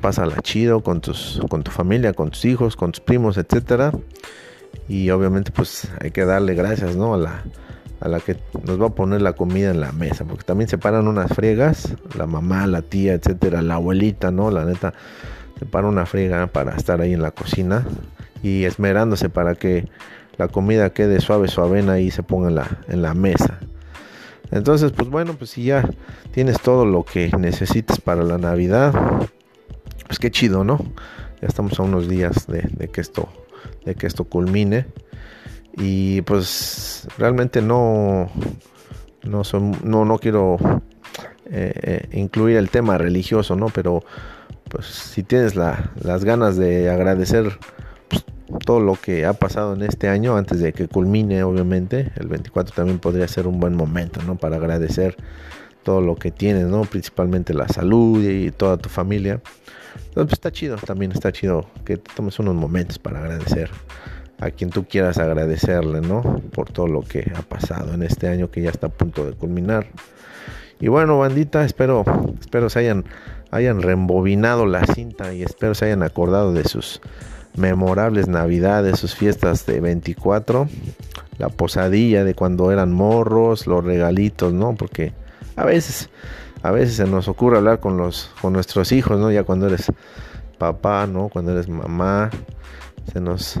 Pásala 0.00 0.40
chido 0.40 0.82
con, 0.82 1.02
tus, 1.02 1.42
con 1.50 1.62
tu 1.62 1.70
familia, 1.70 2.14
con 2.14 2.30
tus 2.30 2.46
hijos, 2.46 2.74
con 2.74 2.92
tus 2.92 3.00
primos, 3.00 3.36
etcétera. 3.36 3.92
Y 4.88 5.10
obviamente 5.10 5.50
pues 5.50 5.88
hay 6.00 6.10
que 6.10 6.24
darle 6.24 6.54
gracias, 6.54 6.96
¿no? 6.96 7.14
A 7.14 7.18
la, 7.18 7.42
a 8.00 8.08
la 8.08 8.20
que 8.20 8.38
nos 8.64 8.80
va 8.80 8.86
a 8.86 8.94
poner 8.94 9.20
la 9.20 9.34
comida 9.34 9.70
en 9.70 9.80
la 9.80 9.92
mesa, 9.92 10.24
porque 10.24 10.44
también 10.44 10.68
se 10.68 10.78
paran 10.78 11.06
unas 11.06 11.32
friegas, 11.34 11.94
la 12.16 12.26
mamá, 12.26 12.66
la 12.66 12.80
tía, 12.80 13.12
etcétera, 13.12 13.60
la 13.60 13.74
abuelita, 13.74 14.30
¿no? 14.30 14.50
La 14.50 14.64
neta, 14.64 14.94
se 15.58 15.66
para 15.66 15.88
una 15.88 16.06
friega 16.06 16.46
para 16.46 16.74
estar 16.74 17.02
ahí 17.02 17.12
en 17.12 17.20
la 17.20 17.32
cocina 17.32 17.84
y 18.42 18.64
esmerándose 18.64 19.28
para 19.28 19.54
que 19.54 19.86
la 20.40 20.48
comida 20.48 20.88
quede 20.88 21.20
suave, 21.20 21.48
suavena 21.48 22.00
y 22.00 22.10
se 22.10 22.22
ponga 22.22 22.48
en 22.48 22.54
la, 22.54 22.78
en 22.88 23.02
la 23.02 23.12
mesa. 23.12 23.58
Entonces, 24.50 24.90
pues 24.90 25.10
bueno, 25.10 25.34
pues 25.34 25.50
si 25.50 25.64
ya 25.64 25.86
tienes 26.32 26.58
todo 26.62 26.86
lo 26.86 27.04
que 27.04 27.30
necesitas 27.38 28.00
para 28.00 28.22
la 28.22 28.38
Navidad, 28.38 28.94
pues 30.06 30.18
qué 30.18 30.30
chido, 30.30 30.64
¿no? 30.64 30.78
Ya 31.42 31.48
estamos 31.48 31.78
a 31.78 31.82
unos 31.82 32.08
días 32.08 32.46
de, 32.46 32.88
que 32.88 33.02
esto, 33.02 33.28
de 33.84 33.94
que 33.96 34.06
esto 34.06 34.24
culmine. 34.24 34.86
Y 35.76 36.22
pues 36.22 37.06
realmente 37.18 37.60
no, 37.60 38.30
no, 39.22 39.42
no, 39.84 40.04
no 40.06 40.18
quiero 40.18 40.56
eh, 41.50 41.72
eh, 41.82 42.08
incluir 42.12 42.56
el 42.56 42.70
tema 42.70 42.96
religioso, 42.96 43.56
¿no? 43.56 43.66
Pero 43.68 44.04
pues 44.70 44.86
si 44.86 45.22
tienes 45.22 45.54
las 45.54 46.24
ganas 46.24 46.56
de 46.56 46.88
agradecer 46.88 47.58
todo 48.64 48.80
lo 48.80 48.94
que 48.94 49.24
ha 49.24 49.32
pasado 49.32 49.74
en 49.74 49.82
este 49.82 50.08
año 50.08 50.36
antes 50.36 50.60
de 50.60 50.72
que 50.72 50.88
culmine 50.88 51.42
obviamente 51.42 52.12
el 52.16 52.28
24 52.28 52.74
también 52.74 52.98
podría 52.98 53.28
ser 53.28 53.46
un 53.46 53.60
buen 53.60 53.74
momento 53.74 54.20
no 54.22 54.36
para 54.36 54.56
agradecer 54.56 55.16
todo 55.82 56.00
lo 56.00 56.16
que 56.16 56.30
tienes 56.30 56.66
no 56.66 56.82
principalmente 56.82 57.54
la 57.54 57.68
salud 57.68 58.22
y 58.22 58.50
toda 58.50 58.76
tu 58.76 58.88
familia. 58.88 59.40
Entonces 59.94 60.12
pues, 60.14 60.32
está 60.32 60.52
chido 60.52 60.76
también 60.76 61.12
está 61.12 61.32
chido 61.32 61.66
que 61.84 61.96
tomes 61.96 62.38
unos 62.38 62.54
momentos 62.54 62.98
para 62.98 63.20
agradecer 63.20 63.70
a 64.38 64.50
quien 64.50 64.70
tú 64.70 64.84
quieras 64.84 65.18
agradecerle 65.18 66.00
no 66.00 66.40
por 66.52 66.70
todo 66.70 66.86
lo 66.86 67.02
que 67.02 67.32
ha 67.36 67.42
pasado 67.42 67.94
en 67.94 68.02
este 68.02 68.28
año 68.28 68.50
que 68.50 68.62
ya 68.62 68.70
está 68.70 68.88
a 68.88 68.90
punto 68.90 69.24
de 69.24 69.32
culminar. 69.32 69.86
Y 70.80 70.88
bueno 70.88 71.18
bandita 71.18 71.64
espero 71.64 72.04
espero 72.40 72.70
se 72.70 72.80
hayan 72.80 73.04
hayan 73.50 73.82
reembobinado 73.82 74.66
la 74.66 74.84
cinta 74.86 75.34
y 75.34 75.42
espero 75.42 75.74
se 75.74 75.86
hayan 75.86 76.02
acordado 76.02 76.52
de 76.52 76.64
sus 76.64 77.00
memorables 77.56 78.28
navidades, 78.28 78.98
sus 78.98 79.14
fiestas 79.14 79.66
de 79.66 79.80
24, 79.80 80.68
la 81.38 81.48
posadilla 81.48 82.24
de 82.24 82.34
cuando 82.34 82.70
eran 82.70 82.92
morros, 82.92 83.66
los 83.66 83.84
regalitos, 83.84 84.52
¿no? 84.52 84.74
Porque 84.74 85.12
a 85.56 85.64
veces, 85.64 86.10
a 86.62 86.70
veces 86.70 86.96
se 86.96 87.06
nos 87.06 87.28
ocurre 87.28 87.58
hablar 87.58 87.80
con 87.80 87.96
los, 87.96 88.30
con 88.40 88.52
nuestros 88.52 88.92
hijos, 88.92 89.18
¿no? 89.18 89.30
Ya 89.30 89.44
cuando 89.44 89.66
eres 89.66 89.92
papá, 90.58 91.06
¿no? 91.06 91.28
Cuando 91.28 91.52
eres 91.52 91.68
mamá, 91.68 92.30
se 93.12 93.20
nos, 93.20 93.58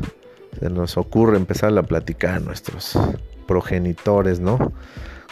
se 0.58 0.70
nos 0.70 0.96
ocurre 0.96 1.36
empezar 1.36 1.76
a 1.76 1.82
platicar 1.82 2.34
a 2.34 2.40
nuestros 2.40 2.98
progenitores, 3.46 4.40
¿no? 4.40 4.72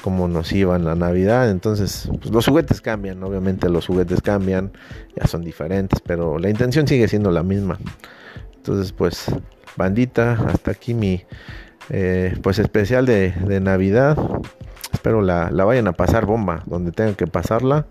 Cómo 0.02 0.26
nos 0.28 0.52
iban 0.52 0.84
la 0.84 0.94
Navidad. 0.94 1.50
Entonces, 1.50 2.08
pues 2.20 2.32
los 2.32 2.46
juguetes 2.46 2.80
cambian, 2.80 3.22
obviamente 3.22 3.68
los 3.68 3.86
juguetes 3.86 4.20
cambian, 4.22 4.72
ya 5.16 5.26
son 5.26 5.42
diferentes, 5.42 6.00
pero 6.00 6.38
la 6.38 6.48
intención 6.48 6.88
sigue 6.88 7.08
siendo 7.08 7.30
la 7.30 7.42
misma. 7.42 7.78
Entonces, 8.68 8.92
pues, 8.92 9.24
bandita, 9.78 10.33
hasta 10.33 10.72
aquí 10.72 10.92
mi 10.92 11.24
eh, 11.88 12.37
pues 12.42 12.59
especial 12.59 13.07
de, 13.07 13.33
Navidad. 13.62 14.18
Espero 14.92 15.22
la, 15.22 15.48
vayan 15.64 15.88
a 15.88 15.94
pasar 15.94 16.26
bomba 16.26 16.64
donde 16.66 16.92
tengan 16.92 17.14
que 17.14 17.26
pasarla. 17.26 17.87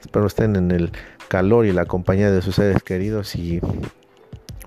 Espero 0.00 0.26
estén 0.26 0.56
en 0.56 0.72
el 0.72 0.90
calor 1.28 1.66
y 1.66 1.72
la 1.72 1.84
compañía 1.84 2.32
de 2.32 2.42
sus 2.42 2.56
seres 2.56 2.82
queridos 2.82 3.36
y 3.36 3.60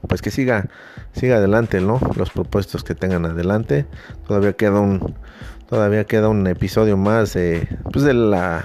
pues 0.08 0.22
que 0.22 0.32
siga 0.32 0.70
siga 1.12 1.36
adelante, 1.36 1.82
¿no? 1.82 2.00
Los 2.16 2.30
propuestos 2.30 2.86
que 2.86 2.96
tengan 2.96 3.26
adelante. 3.26 3.86
Todavía 4.26 4.54
queda 4.54 4.80
un 4.80 5.16
todavía 5.68 6.06
queda 6.06 6.30
un 6.30 6.48
episodio 6.48 6.96
más 6.96 7.34
de 7.34 7.68
pues 7.92 8.06
de 8.06 8.14
la 8.14 8.64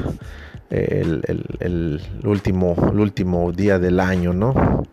el, 0.71 2.01
último 2.23 2.77
el 2.93 3.01
último 3.01 3.51
día 3.51 3.81
del 3.81 3.99
año, 3.99 4.33
¿no? 4.33 4.85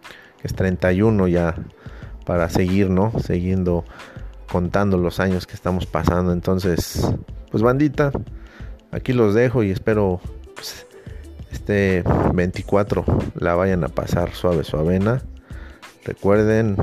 Es 0.44 0.54
31 0.54 1.28
ya 1.28 1.56
para 2.26 2.50
seguir, 2.50 2.90
¿no? 2.90 3.14
Siguiendo 3.20 3.86
contando 4.52 4.98
los 4.98 5.20
años 5.20 5.48
que 5.48 5.56
estamos 5.56 5.86
pasando. 5.86 6.32
Entonces, 6.32 7.08
pues 7.50 7.64
bandita, 7.64 8.12
aquí 8.92 9.14
los 9.14 9.34
dejo 9.34 9.64
y 9.64 9.72
espero 9.72 10.20
pues, 10.56 10.86
este 11.52 12.04
24 12.34 13.06
la 13.36 13.56
vayan 13.56 13.84
a 13.84 13.88
pasar 13.88 14.34
suave 14.34 14.64
su 14.64 14.78
avena. 14.78 15.22
Recuerden, 16.06 16.76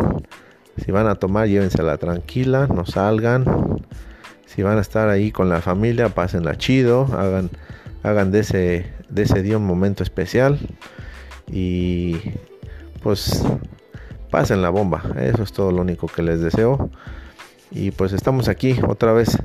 si 0.82 0.92
van 0.92 1.06
a 1.06 1.16
tomar, 1.16 1.48
llévensela 1.48 1.98
tranquila, 1.98 2.66
no 2.66 2.86
salgan. 2.86 3.44
Si 4.46 4.56
Si 4.56 4.62
van 4.62 4.78
a 4.78 4.80
estar 4.80 5.08
ahí 5.08 5.30
con 5.30 5.48
la 5.48 5.60
familia, 5.60 6.08
pásenla 6.08 6.56
chido, 6.56 7.06
hagan, 7.12 7.50
hagan 8.02 8.32
de 8.32 8.40
ese, 8.40 8.92
de 9.08 9.22
ese 9.22 9.42
día 9.42 9.58
un 9.58 9.66
momento 9.66 10.02
especial 10.02 10.58
y 11.52 12.16
pues 13.02 13.42
pasen 14.30 14.62
la 14.62 14.70
bomba. 14.70 15.02
Eso 15.20 15.42
es 15.42 15.52
todo 15.52 15.72
lo 15.72 15.82
único 15.82 16.06
que 16.06 16.22
les 16.22 16.40
deseo. 16.40 16.90
Y 17.70 17.90
pues 17.90 18.12
estamos 18.12 18.48
aquí 18.48 18.76
otra 18.86 19.12
vez 19.12 19.38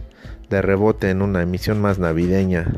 de 0.50 0.62
rebote 0.62 1.10
en 1.10 1.22
una 1.22 1.42
emisión 1.42 1.82
más 1.82 2.00
navideña 2.00 2.72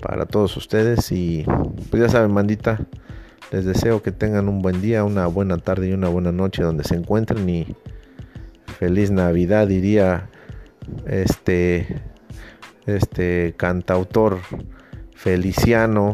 para 0.00 0.26
todos 0.26 0.56
ustedes. 0.56 1.10
Y 1.12 1.44
pues 1.90 2.02
ya 2.02 2.08
saben, 2.08 2.32
mandita, 2.32 2.80
les 3.50 3.64
deseo 3.64 4.02
que 4.02 4.12
tengan 4.12 4.48
un 4.48 4.62
buen 4.62 4.80
día, 4.80 5.04
una 5.04 5.26
buena 5.26 5.58
tarde 5.58 5.88
y 5.88 5.92
una 5.92 6.08
buena 6.08 6.32
noche 6.32 6.62
donde 6.62 6.84
se 6.84 6.94
encuentren. 6.94 7.48
Y 7.48 7.76
feliz 8.78 9.10
Navidad, 9.10 9.68
diría 9.68 10.28
este, 11.06 12.02
este 12.86 13.54
cantautor 13.56 14.38
feliciano 15.14 16.12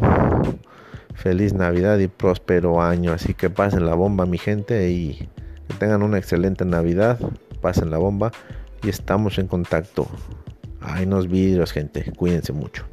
feliz 1.19 1.53
Navidad 1.53 1.99
y 1.99 2.07
próspero 2.07 2.81
año. 2.81 3.11
Así 3.11 3.33
que 3.33 3.49
pasen 3.49 3.85
la 3.85 3.93
bomba, 3.93 4.25
mi 4.25 4.37
gente, 4.37 4.89
y 4.89 5.29
que 5.67 5.73
tengan 5.77 6.01
una 6.01 6.17
excelente 6.17 6.65
Navidad. 6.65 7.19
Pasen 7.61 7.91
la 7.91 7.97
bomba 7.97 8.31
y 8.81 8.89
estamos 8.89 9.37
en 9.37 9.47
contacto. 9.47 10.07
Hay 10.81 11.05
unos 11.05 11.27
vídeos, 11.27 11.71
gente. 11.71 12.11
Cuídense 12.15 12.53
mucho. 12.53 12.85